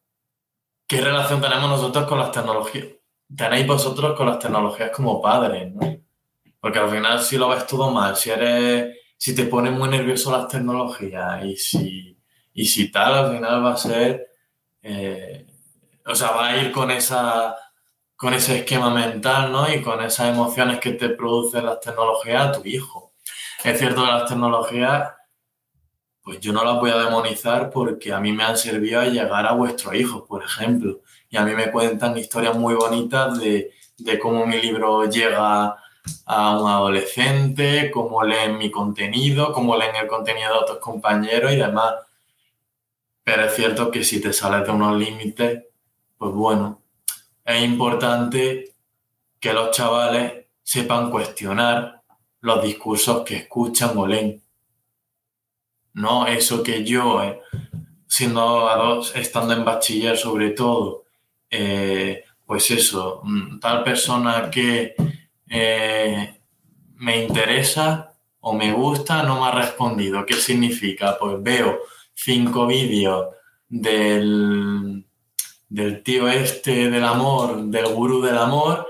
[0.87, 2.96] ¿qué relación tenemos nosotros con las tecnologías?
[3.35, 5.97] Tenéis vosotros con las tecnologías como padres, ¿no?
[6.61, 10.31] Porque al final si lo ves todo mal, si eres, si te pones muy nervioso
[10.31, 12.19] las tecnologías y si,
[12.53, 14.27] y si tal, al final va a ser,
[14.83, 15.47] eh,
[16.05, 17.57] o sea, va a ir con esa,
[18.17, 19.73] con ese esquema mental, ¿no?
[19.73, 23.15] Y con esas emociones que te producen las tecnologías a tu hijo.
[23.63, 25.13] Es cierto que las tecnologías,
[26.23, 29.47] pues yo no las voy a demonizar porque a mí me han servido a llegar
[29.47, 31.01] a vuestros hijos, por ejemplo.
[31.37, 35.77] Y a mí me cuentan historias muy bonitas de, de cómo mi libro llega
[36.25, 41.57] a un adolescente, cómo leen mi contenido, cómo leen el contenido de otros compañeros y
[41.57, 41.97] demás.
[43.23, 45.65] Pero es cierto que si te sales de unos límites,
[46.17, 46.81] pues bueno,
[47.45, 48.75] es importante
[49.39, 52.01] que los chavales sepan cuestionar
[52.41, 54.43] los discursos que escuchan o leen.
[55.93, 57.43] No eso que yo, eh,
[58.07, 61.06] siendo estando en bachiller sobre todo,
[61.51, 64.95] eh, pues eso, mm, tal persona que
[65.49, 66.41] eh,
[66.95, 70.25] me interesa o me gusta no me ha respondido.
[70.25, 71.19] ¿Qué significa?
[71.19, 71.81] Pues veo
[72.15, 73.27] cinco vídeos
[73.69, 75.07] del,
[75.69, 78.89] del tío este del amor, del gurú del amor,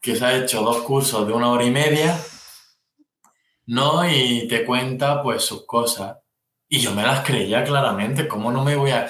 [0.00, 2.18] que se ha hecho dos cursos de una hora y media,
[3.66, 4.08] ¿no?
[4.08, 6.18] Y te cuenta pues sus cosas.
[6.68, 9.08] Y yo me las creía claramente, ¿cómo no me voy a...?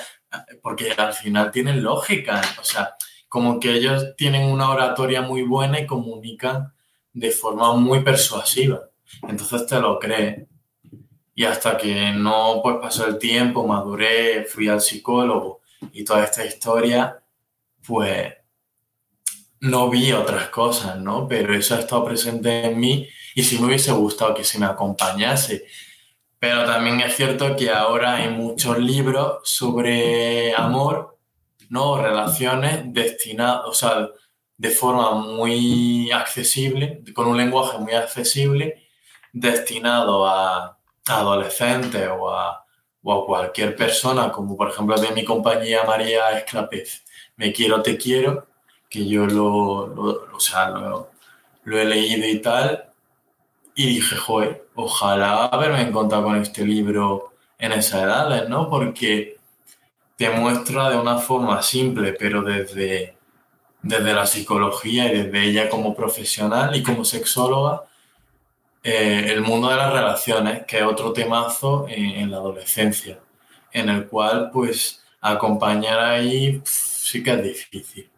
[0.62, 2.96] Porque al final tienen lógica, o sea,
[3.28, 6.72] como que ellos tienen una oratoria muy buena y comunican
[7.12, 8.82] de forma muy persuasiva.
[9.28, 10.46] Entonces te lo crees.
[11.34, 15.60] Y hasta que no pues, pasó el tiempo, maduré, fui al psicólogo
[15.92, 17.22] y toda esta historia,
[17.86, 18.32] pues
[19.60, 21.26] no vi otras cosas, ¿no?
[21.28, 24.66] Pero eso ha estado presente en mí y si me hubiese gustado que se me
[24.66, 25.66] acompañase.
[26.38, 31.18] Pero también es cierto que ahora hay muchos libros sobre amor,
[31.70, 32.00] ¿no?
[32.00, 34.08] Relaciones destinados, o sea,
[34.58, 38.86] de forma muy accesible, con un lenguaje muy accesible,
[39.32, 40.78] destinado a
[41.08, 42.62] adolescentes o a,
[43.02, 47.04] cualquier persona, como por ejemplo de mi compañía María Esclapez,
[47.36, 48.48] Me quiero, te quiero,
[48.90, 51.10] que yo lo, lo, sea, lo,
[51.66, 52.92] he leído y tal,
[53.76, 58.68] y dije, joder, ojalá haberme encontrado con este libro en esas edades, ¿no?
[58.68, 59.36] Porque
[60.16, 63.16] te muestra de una forma simple, pero desde
[63.86, 67.84] desde la psicología y desde ella como profesional y como sexóloga,
[68.82, 73.18] eh, el mundo de las relaciones, que es otro temazo en, la adolescencia,
[73.72, 78.10] en el cual pues acompañar ahí sí que es difícil.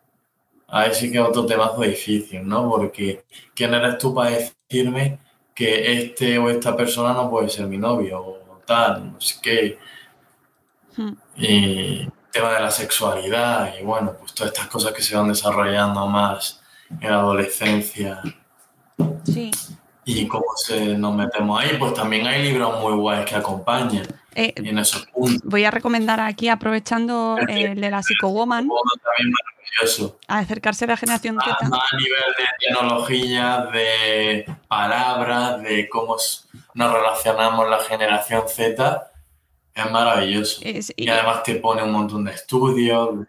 [0.68, 2.68] Ahí sí que es otro temazo difícil, ¿no?
[2.70, 5.18] Porque ¿quién eres tú para decirme
[5.58, 9.14] que este o esta persona no puede ser mi novio o tal?
[9.14, 9.78] No sé qué.
[10.96, 11.14] Hmm.
[11.36, 16.06] Y tema de la sexualidad y bueno, pues todas estas cosas que se van desarrollando
[16.06, 16.62] más
[17.00, 18.22] en la adolescencia.
[19.24, 19.50] Sí.
[20.04, 24.06] Y cómo se nos metemos ahí, pues también hay libros muy guays que acompañan.
[24.36, 25.42] Eh, en esos puntos.
[25.42, 29.34] Voy a recomendar aquí, aprovechando el de la Psychowoman, también
[29.70, 30.18] maravilloso.
[30.26, 31.56] a acercarse a la generación Z.
[31.60, 36.16] a nivel de tecnología, de palabras, de cómo
[36.74, 39.10] nos relacionamos la generación Z,
[39.74, 40.60] es maravilloso.
[40.64, 43.26] y, además te pone un montón de estudios.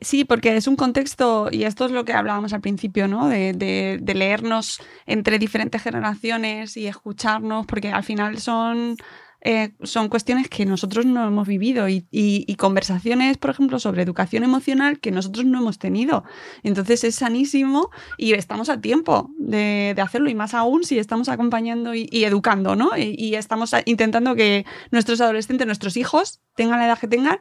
[0.00, 3.28] Sí, porque es un contexto, y esto es lo que hablábamos al principio, ¿no?
[3.28, 8.96] De, de, leernos entre diferentes generaciones y escucharnos, porque al final son
[9.48, 14.98] eh, son cuestiones que nosotros no hemos vivido y, conversaciones, por ejemplo, sobre educación emocional
[14.98, 16.24] que nosotros no hemos tenido.
[16.64, 21.94] Entonces es sanísimo y estamos a tiempo de, hacerlo y más aún si estamos acompañando
[21.94, 22.90] y, educando, ¿no?
[22.96, 27.38] Y, estamos intentando que nuestros adolescentes, nuestros hijos, tengan la edad que tengan,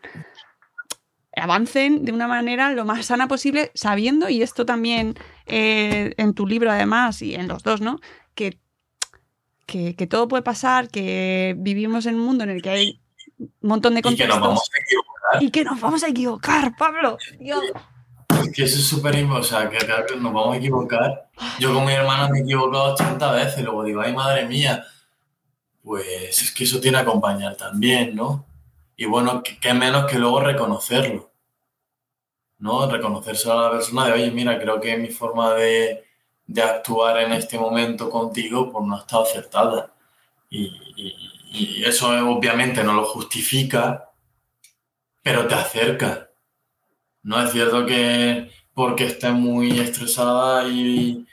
[1.36, 5.16] avancen de una manera lo más sana posible, sabiendo, y esto también
[5.48, 8.00] eh, en tu libro además y en los dos, ¿no?
[8.36, 8.60] Que
[9.66, 13.02] que, todo puede pasar, que vivimos en un mundo en el que hay
[13.38, 14.30] un montón de contextos.
[14.30, 15.44] Y que nos vamos a equivocar.
[15.44, 17.18] Y que nos vamos a equivocar, Pablo.
[18.44, 21.30] Es que eso es súper importante, o sea, que, nos vamos a equivocar.
[21.60, 24.86] Yo con mi hermana me he equivocado 80 veces, luego digo, ay, madre mía.
[25.84, 28.46] Pues es que eso tiene que acompañar también, ¿no?
[28.96, 31.32] Y bueno, qué menos que luego reconocerlo.
[32.58, 32.90] ¿No?
[32.90, 36.05] Reconocerse a la persona de, oye, mira, creo que mi forma de,
[36.48, 39.94] de actuar en este momento contigo pues no estado acertada.
[40.50, 40.82] Y,
[41.86, 44.10] eso obviamente no lo justifica,
[45.24, 46.30] pero te acerca.
[47.24, 51.26] No es cierto que porque estés muy estresada y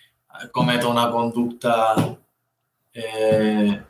[0.53, 1.97] cometa una conducta
[2.95, 3.83] eh,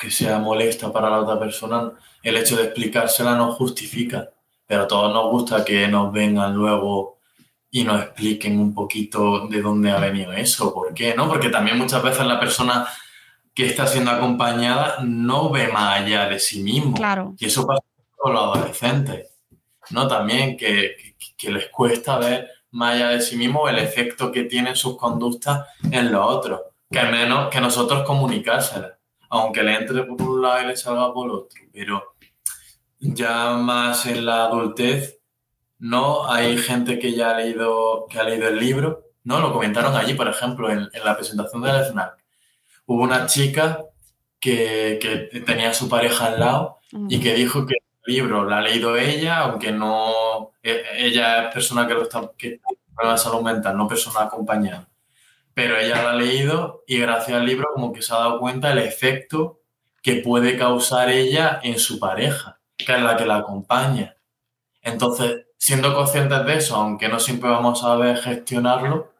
[0.00, 4.30] que sea molesta para la otra persona, el hecho de explicársela no justifica.
[4.66, 7.19] Pero a todos nos gusta que nos vengan luego
[7.70, 11.28] y nos expliquen un poquito de dónde ha venido eso, por qué, ¿no?
[11.28, 12.86] Porque también muchas veces la persona
[13.54, 16.96] que está siendo acompañada no ve más allá de sí mismo.
[16.96, 17.34] Claro.
[17.38, 17.82] Y eso pasa
[18.16, 19.28] con los adolescentes,
[19.90, 20.08] ¿no?
[20.08, 24.74] También que, que, les cuesta ver más allá de sí mismo el efecto que tienen
[24.74, 26.60] sus conductas en los otros,
[26.90, 28.92] que al menos que nosotros comunicárselas,
[29.30, 32.14] aunque le entre por un lado y le salga por otro, pero
[32.98, 35.19] ya más en la adultez
[35.80, 39.40] no, hay gente que ya ha leído, que ha leído el libro, ¿no?
[39.40, 42.22] Lo comentaron allí, por ejemplo, en, la presentación del FNAC.
[42.84, 43.82] Hubo una chica
[44.38, 48.54] que, que, tenía a su pareja al lado y que dijo que el libro lo
[48.54, 50.52] ha leído ella, aunque no.
[50.62, 52.30] E, ella es persona que lo está.
[52.36, 52.60] que
[52.98, 54.86] tiene salud mental, no persona acompañada.
[55.54, 58.68] Pero ella lo ha leído y gracias al libro, como que se ha dado cuenta
[58.68, 59.60] del efecto
[60.02, 64.16] que puede causar ella en su pareja, que es la que la acompaña.
[64.82, 69.12] Entonces, siendo conscientes de eso, aunque no siempre vamos a saber gestionarlo,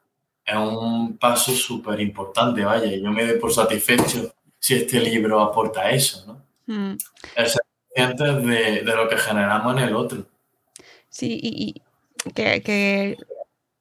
[0.43, 5.91] es un paso súper importante, vaya, yo me doy por satisfecho si este libro aporta
[5.91, 6.43] eso, ¿no?
[6.67, 6.97] Mm.
[7.37, 7.61] ser
[7.95, 10.27] conscientes de, lo que generamos en el otro.
[11.11, 11.83] Sí, y,
[12.33, 13.19] que,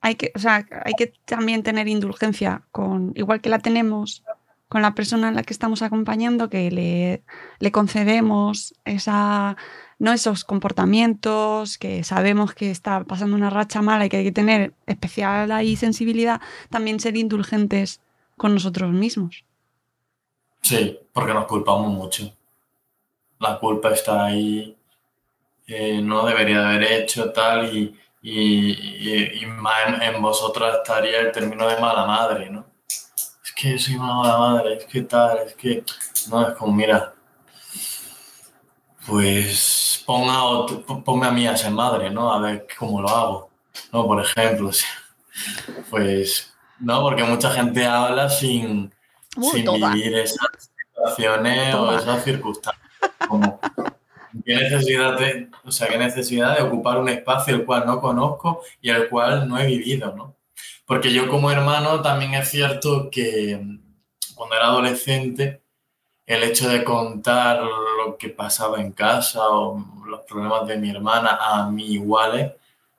[0.01, 4.25] hay que, o sea, hay que también tener indulgencia con, igual que la tenemos
[4.67, 7.23] con la persona en la que estamos acompañando, que le,
[7.59, 9.55] le concedemos esa
[9.99, 14.31] no esos comportamientos que sabemos que está pasando una racha mala y que hay que
[14.31, 17.99] tener especial ahí sensibilidad, también ser indulgentes
[18.37, 19.43] con nosotros mismos.
[20.61, 22.33] Sí, porque nos culpamos mucho.
[23.39, 24.75] La culpa está ahí,
[25.67, 31.67] eh, no debería de haber hecho tal y, y, más en, vosotras estaría el término
[31.67, 32.65] de mala madre, ¿no?
[32.87, 35.83] Es que soy mala madre, es que tal, es que...
[36.29, 37.13] No, es como, mira,
[39.05, 40.65] pues ponga,
[41.03, 42.31] ponme a mí a ser madre, ¿no?
[42.31, 43.49] A ver cómo lo hago,
[43.91, 44.05] ¿no?
[44.05, 44.71] Por ejemplo,
[45.89, 47.01] pues, ¿no?
[47.01, 48.93] Porque mucha gente habla sin,
[49.35, 52.89] vivir esas situaciones o esas circunstancias.
[54.45, 58.61] ¿qué necesidad, de, o sea, qué necesidad de ocupar un espacio el cual no conozco
[58.81, 60.35] y el cual no he vivido, ¿no?
[60.85, 63.59] Porque yo como hermano también es cierto que
[64.35, 65.61] cuando era adolescente
[66.29, 71.39] el hecho de contar lo que pasaba en casa o los problemas de mi hermana
[71.41, 72.51] a mí iguales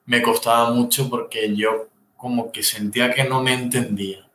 [0.06, 4.26] me costaba mucho porque yo como que sentía que no me entendía.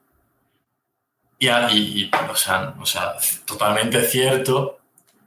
[1.38, 3.16] Y, y o, sea, o sea,
[3.46, 4.80] totalmente cierto,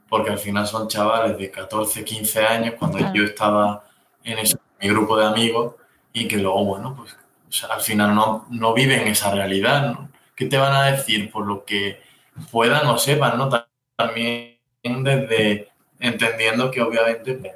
[0.09, 3.85] porque al final son chavales de 14, 15 años, cuando yo estaba
[4.23, 5.75] en ese, mi grupo de amigos,
[6.11, 9.95] y que luego, bueno, pues al final no, no viven esa realidad.
[10.35, 12.08] ¿Qué te van a decir por lo que
[12.51, 13.49] puedan o sepan, ¿no?
[13.95, 15.69] También desde
[15.99, 17.53] entendiendo que obviamente pues,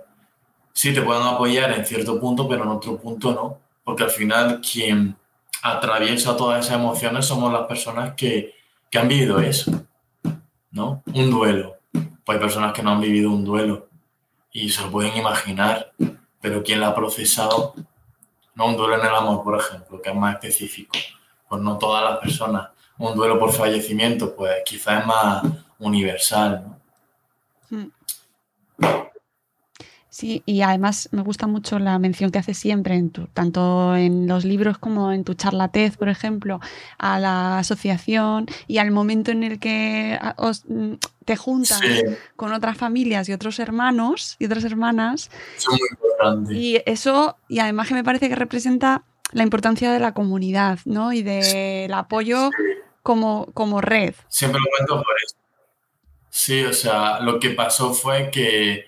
[0.74, 4.62] sí te pueden apoyar en cierto punto, pero en otro punto no, porque al final
[4.62, 5.16] quien
[5.62, 8.54] atraviesa todas esas emociones somos las personas que,
[8.90, 9.72] que han vivido eso,
[10.72, 11.02] ¿no?
[11.14, 11.78] Un duelo.
[11.92, 13.88] Pues hay personas que no han vivido un duelo
[14.52, 15.94] y se lo pueden imaginar,
[16.42, 17.74] pero quien la ha procesado,
[18.56, 20.98] no un duelo en el amor, por ejemplo, que es más específico,
[21.48, 22.70] pues no todas las personas.
[22.98, 25.44] Un duelo por fallecimiento, pues quizás es más
[25.80, 26.64] universal.
[27.70, 27.78] ¿no?
[27.78, 27.92] Hmm.
[30.14, 34.28] Sí, y además me gusta mucho la mención que haces siempre, en tu, tanto en
[34.28, 36.60] los libros como en tu charlatez, por ejemplo,
[37.00, 40.20] a la asociación y al momento en el que
[40.68, 40.94] mm,
[41.26, 41.82] te juntas
[42.36, 45.32] con otras familias y otros hermanos y otras hermanas.
[45.58, 46.54] es muy importante.
[46.54, 51.12] Y eso, y además que me parece que representa la importancia de la comunidad, ¿no?
[51.12, 52.52] Y del apoyo
[53.04, 54.16] como, como red.
[54.30, 55.36] Siempre lo cuento por eso
[56.36, 58.88] Sí, o sea, lo que pasó fue que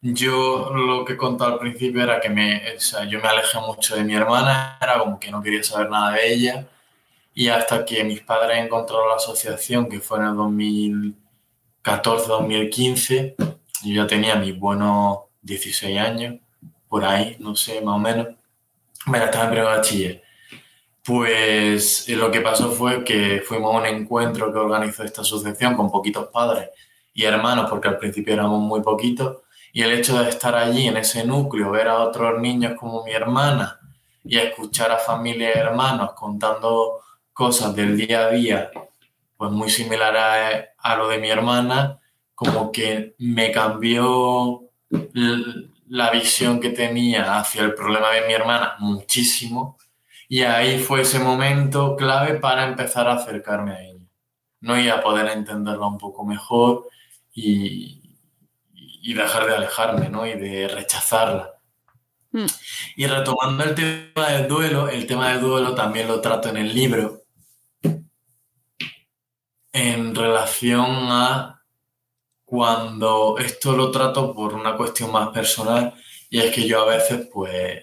[0.00, 3.94] yo lo que conté al principio era que me, o sea, yo me alejé mucho
[3.94, 6.66] de mi hermana, era como que no quería saber nada de ella.
[7.34, 10.34] Y hasta que mis padres encontraron la asociación, que fue en el
[11.84, 13.34] 2014-2015,
[13.84, 16.36] yo ya tenía mis buenos 16 años,
[16.88, 18.28] por ahí, no sé, más o menos.
[19.06, 20.22] Me la estaba en pre-bachiller.
[21.08, 25.74] Pues eh, lo que pasó fue que fuimos a un encuentro que organizó esta asociación
[25.74, 26.68] con poquitos padres
[27.14, 29.38] y hermanos, porque al principio éramos muy poquitos,
[29.72, 33.12] y el hecho de estar allí en ese núcleo, ver a otros niños como mi
[33.12, 33.80] hermana
[34.22, 37.00] y escuchar a familias y hermanos contando
[37.32, 38.70] cosas del día a día,
[39.38, 40.14] pues muy similar
[40.76, 42.00] a lo de mi hermana,
[42.34, 44.60] como que me cambió
[45.86, 49.78] la visión que tenía hacia el problema de mi hermana muchísimo
[50.28, 53.98] Y ahí fue ese momento clave para empezar a acercarme a ella.
[54.60, 54.78] ¿no?
[54.78, 56.88] Y a poder entenderla un poco mejor
[57.32, 58.18] y,
[58.74, 60.26] y dejar de alejarme, ¿no?
[60.26, 61.54] Y de rechazarla.
[62.32, 62.46] Mm.
[62.96, 66.74] Y retomando el tema del duelo, el tema del duelo también lo trato en el
[66.74, 67.22] libro
[69.72, 71.62] en relación a
[72.44, 75.94] cuando esto lo trato por una cuestión más personal
[76.30, 77.80] y es que yo a veces pues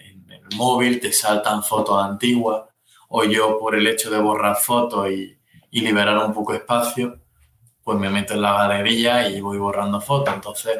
[0.49, 2.63] el móvil te saltan fotos antiguas
[3.09, 5.37] o yo por el hecho de borrar fotos y,
[5.71, 7.19] y liberar un poco espacio
[7.83, 10.79] pues me meto en la galería y voy borrando fotos entonces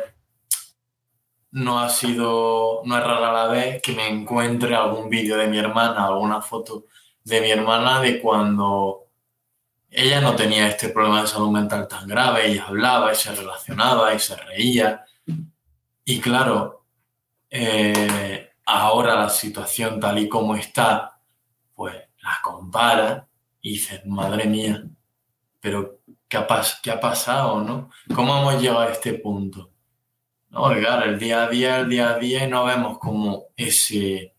[1.56, 5.58] no ha sido, no es rara la vez que me encuentre algún vídeo de mi
[5.58, 6.86] hermana, alguna foto
[7.24, 9.06] de mi hermana de cuando
[9.90, 14.14] ella no tenía este problema de salud mental tan grave, ella hablaba y se relacionaba
[14.14, 15.06] y se reía.
[16.04, 16.86] Y claro,
[17.50, 21.20] eh, ahora la situación tal y como está,
[21.74, 23.28] pues la compara
[23.62, 24.84] y dice, madre mía,
[25.60, 27.62] pero ¿qué ha, ha pasado?
[27.62, 27.90] ¿no?
[28.14, 29.72] ¿Cómo hemos llegado a este punto?
[30.50, 34.36] No, claro, el día a día, el día a día y no vemos como ese,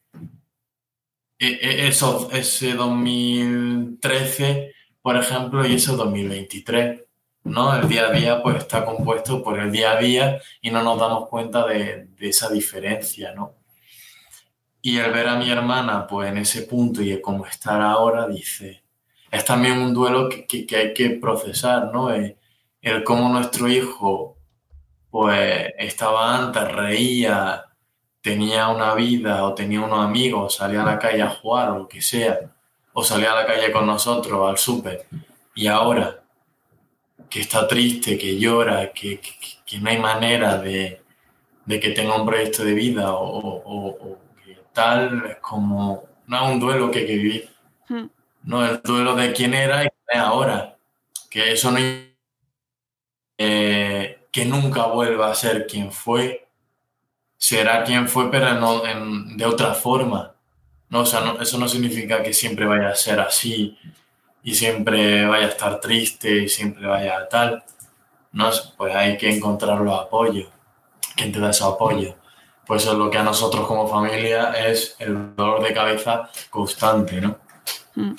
[1.38, 4.76] e, e, eso, ese 2013
[5.06, 7.04] por ejemplo, y ese 2023.
[7.44, 7.76] ¿no?
[7.76, 10.98] El día a día pues está compuesto por el día a día y no nos
[10.98, 13.54] damos cuenta de, esa diferencia, ¿no?
[14.86, 18.84] Y el ver a mi hermana pues en ese punto y cómo estar ahora, dice,
[19.32, 22.12] es también un duelo que, que, hay que procesar, ¿no?
[22.12, 22.36] El,
[22.82, 24.36] el, cómo nuestro hijo
[25.10, 27.64] pues estaba antes, reía,
[28.20, 31.88] tenía una vida o tenía unos amigos, salía a la calle a jugar o lo
[31.88, 32.38] que sea,
[32.92, 35.08] o salía a la calle con nosotros al súper
[35.56, 36.22] y ahora
[37.28, 39.20] que está triste, que llora, que,
[39.80, 41.02] no hay manera de,
[41.66, 44.25] que tenga un proyecto de vida o, que
[44.76, 47.50] tal, como, no un duelo que que vivir,
[47.88, 48.06] hmm.
[48.44, 50.76] no el duelo de quién era y quién es ahora,
[51.30, 51.78] que eso no
[53.38, 56.48] eh, que nunca vuelva a ser quien fue,
[57.36, 58.82] será quien fue pero no,
[59.36, 60.36] de otra forma
[60.88, 63.76] no, o sea, eso no significa que siempre vaya a ser así
[64.42, 67.64] y siempre vaya a estar triste y siempre vaya a tal.
[68.32, 70.48] No, pues hay que encontrar los apoyos.
[71.16, 72.14] ¿Quién te da ese apoyo?
[72.66, 77.38] Pues es lo que a nosotros como familia es el dolor de cabeza constante, ¿no?
[77.94, 78.14] Mm.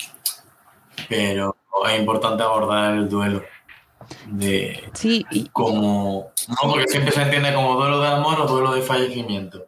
[1.08, 1.56] Pero
[1.86, 3.42] es importante abordar el duelo
[4.26, 8.80] de sí, como no porque siempre se entiende como duelo de amor o duelo de
[8.80, 9.66] fallecimiento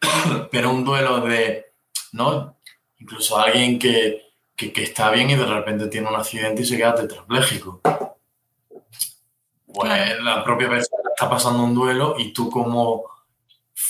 [0.52, 1.74] pero un duelo de
[2.14, 2.56] ¿no?
[2.98, 4.22] Incluso alguien que,
[4.56, 7.80] está bien y de repente tiene un accidente y se queda tetrapléjico.
[9.66, 13.04] Pues la propia persona está pasando un duelo y tú como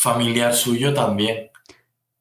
[0.04, 1.50] familiar suyo también,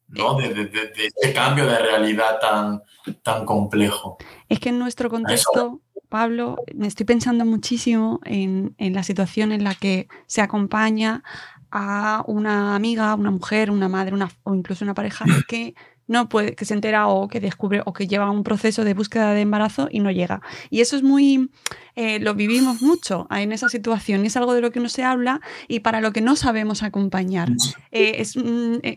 [0.08, 0.36] ¿no?
[0.36, 2.82] De, de, ese cambio de realidad tan,
[3.22, 4.18] tan complejo.
[4.48, 9.66] Es que en nuestro contexto, Pablo, me estoy pensando muchísimo en, en la situación en
[9.66, 11.24] la que se acompaña
[11.72, 15.76] a una amiga, una mujer, una madre una, o incluso una pareja que
[16.08, 19.34] no puede, que se entera o que descubre o que lleva un proceso de búsqueda
[19.34, 20.42] de embarazo y no llega.
[20.70, 21.50] Y eso es muy,
[21.96, 25.42] eh, lo vivimos mucho en esa situación, es algo de lo que no se habla
[25.68, 27.50] y para lo que no sabemos acompañar.
[27.92, 28.36] Eh, es,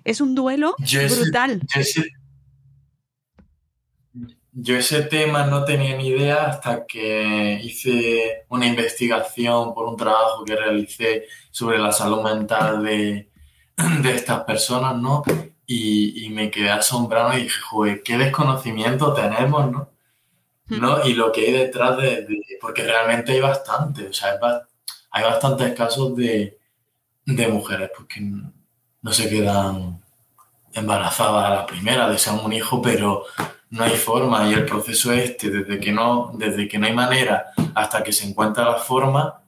[0.05, 1.63] es, un duelo brutal.
[4.53, 10.45] yo ese tema no tenía ni idea hasta que hice una investigación por un trabajo
[10.45, 13.31] que realicé sobre la salud mental de,
[14.03, 15.23] de estas personas, ¿no?
[15.67, 19.91] Y, me quedé asombrado y dije, joder, qué desconocimiento tenemos, ¿no?
[20.67, 20.81] Hmm.
[20.81, 21.07] ¿No?
[21.07, 22.27] Y lo que hay detrás de,
[22.61, 24.39] porque realmente hay bastante, o sea,
[25.11, 26.59] hay, bastantes casos de,
[27.25, 30.03] de mujeres porque no se quedan
[30.73, 33.25] embarazadas a la primera, desean un hijo, pero
[33.71, 37.47] no hay forma y el proceso este, desde que no, desde que no hay manera
[37.75, 39.43] hasta que se encuentra la forma,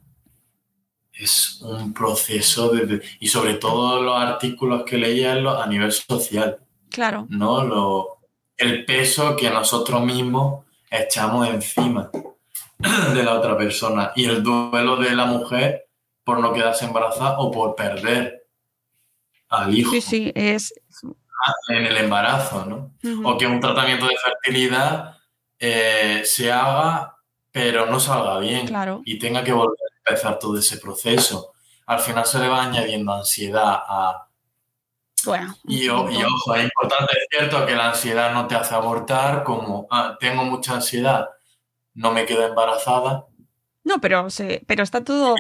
[1.19, 6.59] es un proceso de, y sobre todo los artículos que leía a nivel social.
[6.91, 7.27] Claro.
[7.29, 7.65] ¿No?
[7.65, 8.19] Lo,
[8.57, 12.11] el peso que nosotros mismos echamos encima
[13.15, 15.89] de la otra persona y el duelo de la mujer
[16.23, 18.47] por no quedarse embarazada o por perder
[19.49, 19.91] al hijo.
[19.91, 20.73] Sí, sí, es...
[21.69, 22.93] En el embarazo, ¿no?
[23.25, 25.17] O que un tratamiento de fertilidad
[25.59, 27.19] eh, se haga
[27.51, 29.03] pero no salga bien claro.
[29.05, 31.53] y tenga que volver empezar todo ese proceso.
[31.87, 34.29] Al final se le va añadiendo ansiedad a...
[35.25, 39.87] Bueno, y, ojo, es importante, es cierto que la ansiedad no te hace abortar, como
[39.91, 41.29] ah, tengo mucha ansiedad,
[41.95, 43.27] no me quedo embarazada.
[43.85, 45.35] No, pero, se, pero está todo...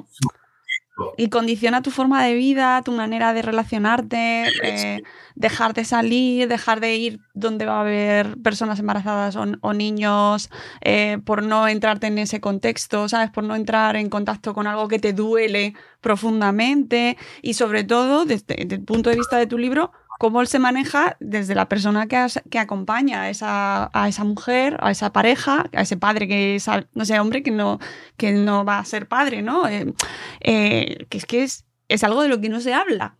[1.16, 5.02] Y condiciona tu forma de vida, tu manera de relacionarte, eh,
[5.34, 10.50] dejar de salir, dejar de ir donde va a haber personas embarazadas o, niños,
[10.80, 13.30] eh, por no entrarte en ese contexto, ¿sabes?
[13.30, 18.62] Por no entrar en contacto con algo que te duele profundamente y sobre todo, desde
[18.62, 22.58] el punto de vista de tu libro, cómo se maneja desde la persona que, que
[22.58, 27.04] acompaña a esa, a esa, mujer, a esa pareja, a ese padre que es, no
[27.04, 27.78] sé, hombre que no,
[28.16, 29.68] que no va a ser padre, ¿no?
[29.68, 29.94] Eh,
[30.40, 33.16] eh, que es que es, es algo de lo que no se habla.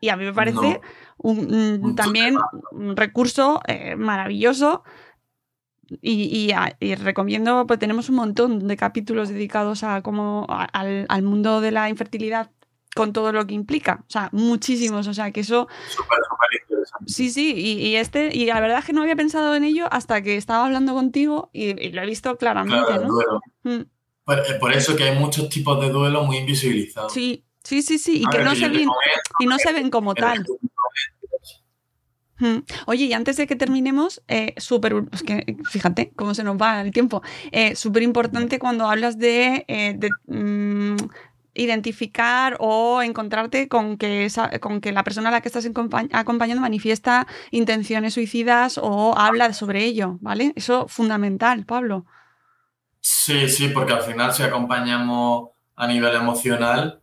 [0.00, 0.80] Y a mí me parece
[1.18, 2.36] un, también
[2.72, 4.82] un recurso eh, maravilloso.
[6.02, 11.60] Y, y, recomiendo, pues tenemos un montón de capítulos dedicados a cómo al, al mundo
[11.60, 12.48] de la infertilidad
[12.94, 14.04] con todo lo que implica.
[14.06, 15.06] O sea, muchísimos.
[15.06, 15.68] O sea, que eso.
[15.88, 17.12] Súper, súper interesante.
[17.12, 17.52] Sí, sí.
[17.54, 20.66] Y, este, y la verdad es que no había pensado en ello hasta que estaba
[20.66, 22.92] hablando contigo y, lo he visto claramente.
[22.98, 23.40] ¿no?
[23.64, 23.80] Mm.
[23.80, 27.12] Eh, por, eso que hay muchos tipos de duelo muy invisibilizados.
[27.12, 28.22] Sí, sí, sí, sí.
[28.22, 28.88] Y que no se, ven,
[29.40, 30.44] y no se ven como tal.
[32.40, 32.64] Mm.
[32.86, 34.94] Oye, y antes de que terminemos, eh, súper,
[35.26, 37.22] que fíjate cómo se nos va el tiempo,
[37.52, 40.96] eh, súper importante cuando hablas de, eh, de mm,
[41.60, 44.28] identificar o encontrarte con que,
[44.60, 45.66] con que la persona a la que estás
[46.12, 50.52] acompañando manifiesta intenciones suicidas o habla sobre ello, ¿vale?
[50.56, 52.06] Eso fundamental, Pablo.
[53.00, 57.02] Sí, sí, porque al final si acompañamos a nivel emocional,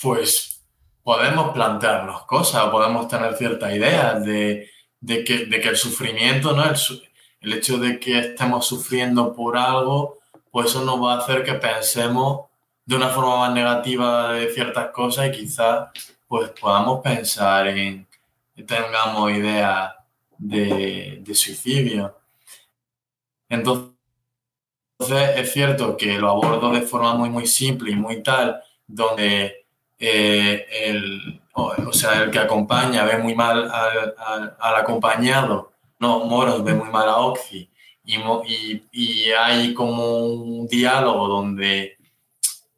[0.00, 0.64] pues
[1.02, 4.70] podemos plantearnos cosas, podemos tener ciertas ideas de,
[5.06, 6.64] que, de que, el sufrimiento, ¿no?
[6.64, 6.76] El,
[7.40, 10.18] el hecho de que estemos sufriendo por algo,
[10.50, 12.49] pues eso nos va a hacer que pensemos
[12.90, 15.90] de una forma más negativa de ciertas cosas y quizás
[16.26, 18.04] pues podamos pensar en
[18.66, 19.92] tengamos ideas
[20.36, 22.16] de, suicidio.
[23.48, 23.94] Entonces,
[25.36, 30.66] es cierto que lo abordo de forma muy, muy simple y muy tal, donde eh,
[30.82, 36.90] el, o, sea, el que acompaña ve muy mal al, acompañado, no, Moros ve muy
[36.90, 37.70] mal a Oxy,
[38.04, 41.99] y, y, y hay como un diálogo donde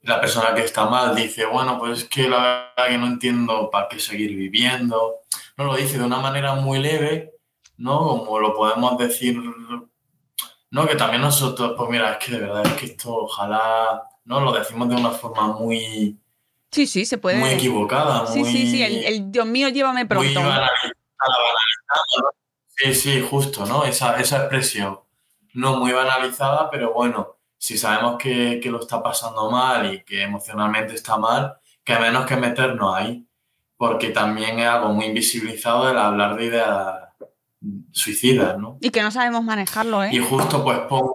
[0.02, 3.70] la persona que está mal dice, bueno, pues es que la verdad que no entiendo
[3.70, 5.20] para qué seguir viviendo.
[5.56, 7.34] No lo dice de una manera muy leve,
[7.76, 7.98] ¿no?
[8.00, 9.40] Como lo podemos decir,
[10.70, 10.86] ¿no?
[10.86, 14.40] Que también nosotros, pues mira, es que de verdad es que esto ojalá, ¿no?
[14.40, 16.18] Lo decimos de una forma muy...
[16.72, 17.38] Sí, sí, se puede.
[17.38, 18.26] Muy equivocada.
[18.26, 20.40] Sí, sí, sí, el, Dios mío, llévame pronto.
[20.40, 20.52] Muy
[22.74, 23.84] Sí, sí, justo, ¿no?
[23.84, 24.98] Esa, esa expresión.
[25.52, 30.94] No muy banalizada, pero bueno, si sabemos que, lo está pasando mal y que emocionalmente
[30.94, 33.24] está mal, que menos que meternos ahí,
[33.76, 36.98] porque también es algo muy invisibilizado el hablar de ideas
[37.92, 38.78] suicidas, ¿no?
[38.80, 40.10] Y que no sabemos manejarlo, ¿eh?
[40.10, 41.14] Y justo pues pongo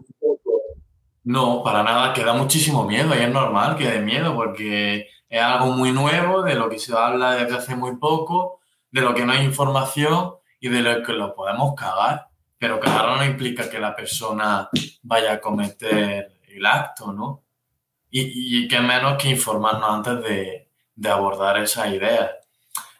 [1.25, 5.41] no, para nada, que da muchísimo miedo y es normal que dé miedo porque es
[5.41, 9.25] algo muy nuevo, de lo que se habla desde hace muy poco, de lo que
[9.25, 12.29] no hay información y de lo que lo podemos cagar.
[12.57, 14.69] Pero cagarlo no implica que la persona
[15.03, 17.43] vaya a cometer el acto, ¿no?
[18.09, 20.67] Y, y qué menos que informarnos antes de,
[21.09, 22.31] abordar esa idea.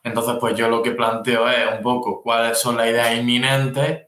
[0.04, 4.08] Entonces, pues yo lo que planteo es un poco cuáles son las ideas inminentes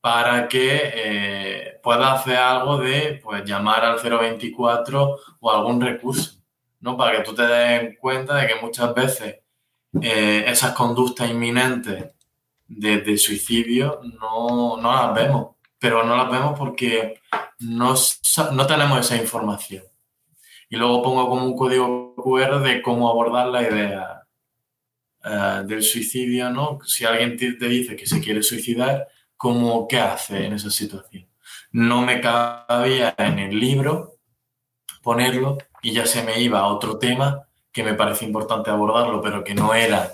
[0.00, 6.40] para que eh, pueda hacer algo de pues, llamar al 024 o algún recurso,
[6.80, 6.96] ¿no?
[6.96, 9.40] Para que tú te des cuenta de que muchas veces
[10.00, 12.14] eh, esas conductas inminentes
[12.68, 17.20] de, de suicidio no, no, las vemos, pero no las vemos porque
[17.58, 17.94] no,
[18.52, 19.82] no tenemos esa información.
[20.68, 24.22] Y luego pongo como un código QR de cómo abordar la idea
[25.24, 26.78] eh, del suicidio, ¿no?
[26.84, 31.26] Si alguien te, dice que se quiere suicidar, ¿cómo, ¿qué hace en esa situación?
[31.72, 34.18] No me cabía en el libro
[35.02, 39.42] ponerlo y ya se me iba a otro tema que me parece importante abordarlo, pero
[39.42, 40.12] que no era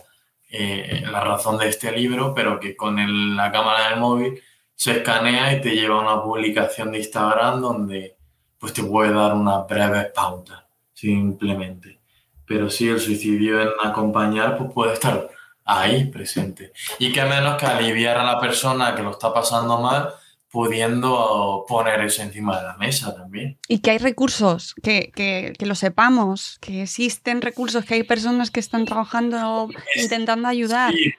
[0.49, 4.41] eh, la razón de este libro, pero que con la cámara del móvil
[4.77, 8.17] se escanea y te lleva a una publicación de Instagram donde
[8.59, 12.01] pues te puede dar una breve pauta, simplemente.
[12.47, 15.29] Pero sí, el suicidio en acompañar pues puede estar
[15.65, 16.73] ahí presente.
[16.99, 20.11] Y que menos que aliviar a la persona que lo está pasando mal,
[20.51, 23.59] pudiendo poner eso encima de la mesa también.
[23.69, 28.51] Y que hay recursos, que, que, que, lo sepamos, que existen recursos, que hay personas
[28.51, 30.93] que están trabajando, intentando ayudar.
[30.93, 31.13] Sí,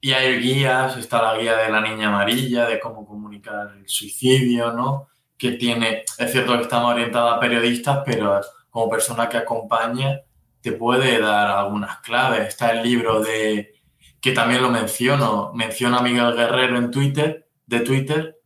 [0.00, 4.72] y hay guías, está la guía de la niña amarilla, de cómo comunicar el suicidio,
[4.72, 5.08] ¿no?
[5.36, 8.40] Que tiene, es cierto que está orientada a periodistas, pero
[8.70, 10.20] como persona que acompaña
[10.60, 12.48] te puede dar algunas claves.
[12.48, 13.74] Está el libro de,
[14.20, 18.40] que también lo menciono, menciona a Miguel Guerrero en Twitter, de Twitter,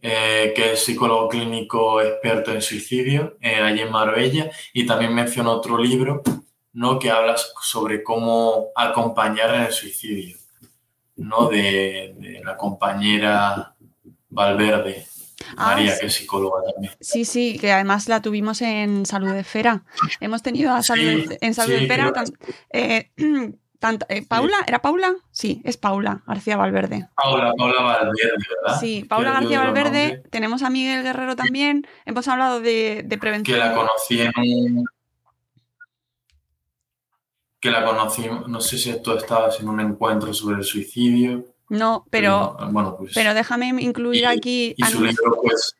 [0.00, 5.50] eh, que es psicólogo clínico experto en suicidio, eh, allí en Marbella, y también menciona
[5.50, 6.22] otro libro
[6.72, 6.98] ¿no?
[6.98, 10.36] que habla sobre cómo acompañar en el suicidio,
[11.16, 11.48] ¿no?
[11.48, 13.74] de, de la compañera
[14.28, 15.06] Valverde.
[15.56, 16.00] Ah, María, sí.
[16.00, 16.92] que es psicóloga también.
[17.00, 19.82] Sí, sí, que además la tuvimos en Salud Esfera.
[20.20, 22.12] Hemos tenido a Salud, Sí, en Salud sí, Esfera.
[22.12, 22.26] tan-
[22.72, 23.10] eh,
[24.08, 24.56] eh, ¿Paula?
[24.68, 25.12] ¿Era Paula?
[25.32, 27.08] Sí, es Paula García Valverde.
[27.16, 28.30] Paula, Paula Valverde,
[28.62, 28.78] ¿verdad?
[28.80, 30.22] Sí, Paula Que García Valverde.
[30.30, 31.86] Tenemos a Miguel Guerrero también.
[32.06, 33.58] Hemos hablado de, de Que prevención.
[33.58, 34.84] la conocí en un...
[37.62, 41.46] Que la conocí, no sé si tú estabas en un encuentro sobre el suicidio.
[41.68, 43.12] No, pero, Bueno, pues...
[43.14, 44.74] pero déjame incluir aquí.
[44.76, 45.76] y su libro, pues,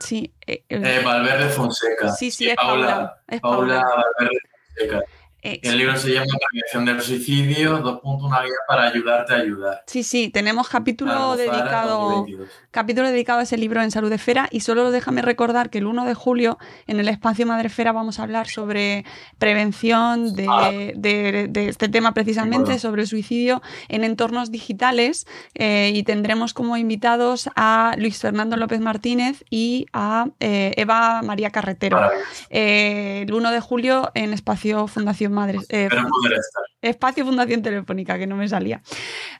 [0.00, 2.12] Sí, eh, eh, Valverde Fonseca.
[2.12, 4.04] Sí, sí, Paula, es Paula Paula.
[4.18, 4.38] Valverde
[4.76, 5.02] Fonseca.
[5.44, 9.82] El libro se llama Prevención del suicidio, dos puntos, una guía para ayudarte a ayudar.
[9.86, 12.48] Sí, sí, tenemos capítulo dedicado, 2022.
[12.70, 16.06] capítulo dedicado a ese libro en Salud Esfera y solo déjame recordar que el 1
[16.06, 16.56] de julio
[16.86, 19.04] en el espacio Madre Esfera vamos a hablar sobre
[19.38, 20.70] prevención de, Ah.
[20.70, 22.78] de- de este tema precisamente, Bueno.
[22.78, 28.80] sobre el suicidio en entornos digitales eh, y tendremos como invitados a Luis Fernando López
[28.80, 32.00] Martínez y a eh, Eva María Carretero.
[32.48, 35.58] Eh, el 1 de julio en espacio Fundación Madre.
[35.68, 36.62] eh, Espero poder estar.
[36.80, 38.80] Espacio Fundación Telefónica, que no me salía.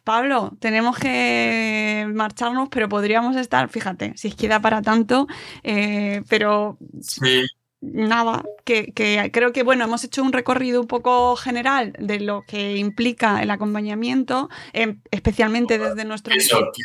[0.05, 5.27] Pablo, tenemos que marcharnos, pero podríamos estar, fíjate, si es que da para tanto,
[5.62, 7.45] eh, pero Sí,
[7.81, 12.43] nada, que, que creo que bueno, hemos hecho un recorrido un poco general de lo
[12.47, 16.35] que implica el acompañamiento, em, especialmente desde nuestro...
[16.35, 16.83] eso, que,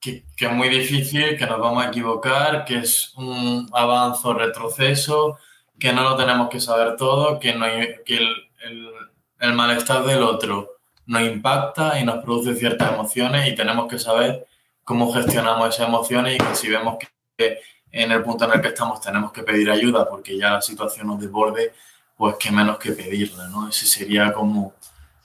[0.00, 4.34] que- que es muy difícil, que nos vamos a equivocar, que es un avance o
[4.34, 5.36] retroceso,
[5.78, 8.28] que no lo tenemos que saber todo, que, no hay- que el,
[8.64, 8.92] el-
[9.40, 10.72] el malestar del otro
[11.06, 14.46] nos impacta y nos produce ciertas emociones y tenemos que saber
[14.84, 16.96] cómo gestionamos esas emociones y que si vemos
[17.36, 17.60] que,
[17.92, 21.06] en el punto en el que estamos tenemos que pedir ayuda porque ya la situación
[21.06, 21.72] nos desborde,
[22.16, 23.68] pues que menos que pedirla, ¿no?
[23.68, 24.74] Ese sería como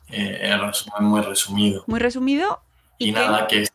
[0.09, 1.83] eh, el resumen muy resumido.
[1.87, 2.61] Muy resumido,
[2.99, 3.19] Y, ¿Y qué?
[3.19, 3.65] nada, que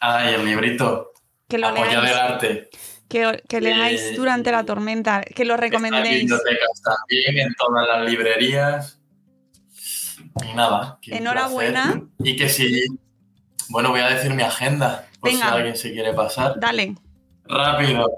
[0.00, 1.12] ay, el librito,
[1.48, 2.70] que lo apoyar el arte.
[3.12, 6.20] Que, que leáis Eh, durante la tormenta, que lo Está en recomendéis.
[6.22, 8.98] bibliotecas también, en todas las librerías.
[10.50, 10.98] Y nada.
[11.02, 12.02] que Enhorabuena.
[12.18, 12.86] Y que si.
[13.68, 15.46] Bueno, voy a decir mi agenda, por Venga.
[15.48, 16.54] si alguien se quiere pasar.
[16.58, 16.94] Dale.
[17.44, 18.10] Rápido.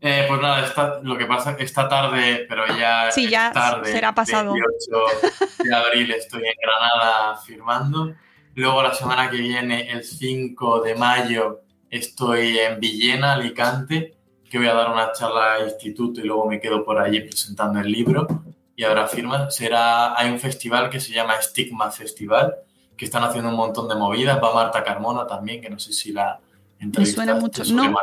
[0.00, 3.90] Eh, pues nada, esta- lo que pasa esta tarde, pero ya Sí, es ya tarde,
[3.90, 4.52] será pasado.
[4.54, 8.14] 28 de abril estoy en Granada firmando.
[8.54, 14.14] Luego la semana que viene, el 5 de mayo, estoy en Villena, Alicante,
[14.50, 17.80] que voy a dar una charla al instituto y luego me quedo por allí presentando
[17.80, 18.26] el libro
[18.74, 19.54] y habrá firmas.
[19.54, 22.54] Será, hay un festival que se llama Stigma Festival,
[22.96, 24.40] que están haciendo un montón de movidas.
[24.42, 26.40] Va Marta Carmona también, que no sé si la
[26.78, 27.64] Me suena entrevistaste, mucho.
[27.74, 27.98] No.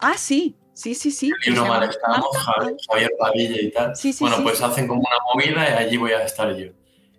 [0.00, 1.30] Ah, sí, sí, sí, sí.
[1.44, 2.52] El libro Se llama Mal Estamos, Marta.
[2.52, 3.96] Javier, Javier Padilla y tal.
[3.96, 6.68] Sí, sí, bueno, sí, pues hacen como una movida y allí voy a estar yo.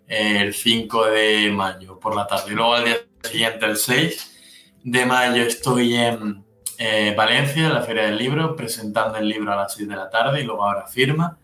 [0.06, 2.52] El 5 de mayo por la tarde.
[2.52, 6.44] Y luego al día siguiente, el 6 de mayo, estoy en
[6.82, 10.08] eh, Valencia, en la Feria del Libro, presentando el libro a las 6 de la
[10.08, 11.36] tarde y luego ahora firma.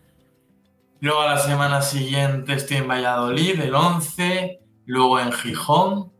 [0.99, 4.59] Luego a la semana siguiente estoy en Valladolid, el 11.
[4.85, 6.11] Luego en Gijón,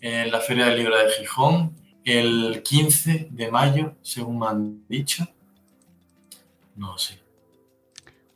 [0.00, 1.76] en la Feria del Libro de Gijón,
[2.06, 5.28] el 15 de mayo, según me han dicho.
[6.74, 7.20] No sé.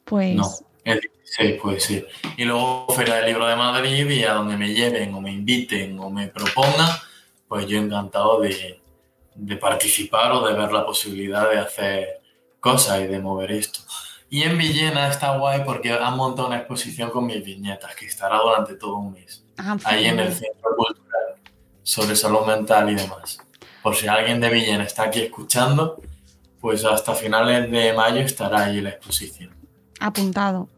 [0.04, 0.46] Pues No,
[0.84, 2.06] el 16 puede ser.
[2.36, 5.98] Y luego Feria del Libro de Madrid y a donde me lleven o me inviten
[5.98, 6.90] o me propongan,
[7.48, 8.79] pues yo encantado de,
[9.34, 12.20] de participar o de ver la posibilidad de hacer
[12.60, 13.80] cosas y de mover esto.
[14.28, 18.38] Y en Villena está guay porque han montado una exposición con mis viñetas que estará
[18.38, 19.44] durante todo un mes.
[19.58, 20.32] Ah, Ahí en el.
[20.32, 21.34] Centro Cultural
[21.82, 23.38] sobre salud mental y demás.
[23.82, 26.00] Por si alguien de Villena está aquí escuchando,
[26.60, 29.54] pues hasta finales de mayo estará ahí la exposición.
[29.98, 30.68] apuntado.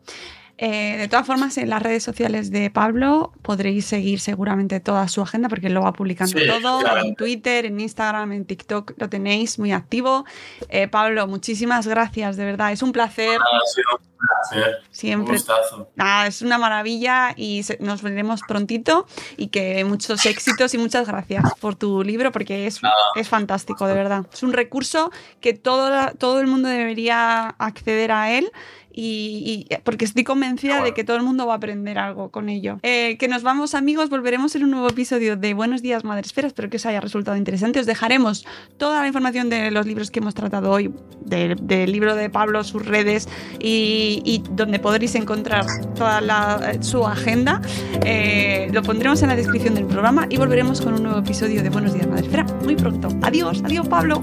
[0.64, 5.20] Eh, de todas formas, en las redes sociales de Pablo podréis seguir seguramente toda su
[5.20, 6.78] agenda porque lo va publicando Sí, todo.
[6.80, 7.00] claro.
[7.04, 10.24] En Twitter, en Instagram, en TikTok lo tenéis muy activo.
[10.68, 12.70] Eh, Pablo, muchísimas gracias, de verdad.
[12.70, 13.40] Es un placer.
[13.40, 14.76] Ha sido un placer.
[14.92, 15.36] Siempre.
[15.36, 15.86] Un.
[15.96, 19.06] Nada, es una maravilla y nos veremos prontito
[19.36, 22.80] y que muchos éxitos y muchas gracias por tu libro porque es,
[23.16, 24.26] es fantástico, de verdad.
[24.32, 25.10] Es un recurso
[25.40, 28.52] que todo, todo el mundo debería acceder a él
[28.94, 32.48] y, y- porque estoy convencida de que todo el mundo va a aprender algo con
[32.48, 32.78] ello.
[32.82, 36.68] Eh, que nos vamos amigos, volveremos en un nuevo episodio de Buenos días Madresfera, espero
[36.70, 37.80] que os haya resultado interesante.
[37.80, 38.44] Os dejaremos
[38.76, 40.92] toda la información de los libros que hemos tratado hoy,
[41.24, 43.28] de- del libro de Pablo, sus redes
[43.60, 45.64] y, y donde podréis encontrar
[45.94, 47.60] toda la- su agenda.
[48.04, 51.70] Eh, lo pondremos en la descripción del programa y volveremos con un nuevo episodio de
[51.70, 53.08] Buenos días Madresfera muy pronto.
[53.22, 54.22] Adiós, adiós Pablo.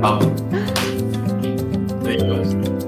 [0.00, 0.26] Vamos.
[2.04, 2.56] Adiós.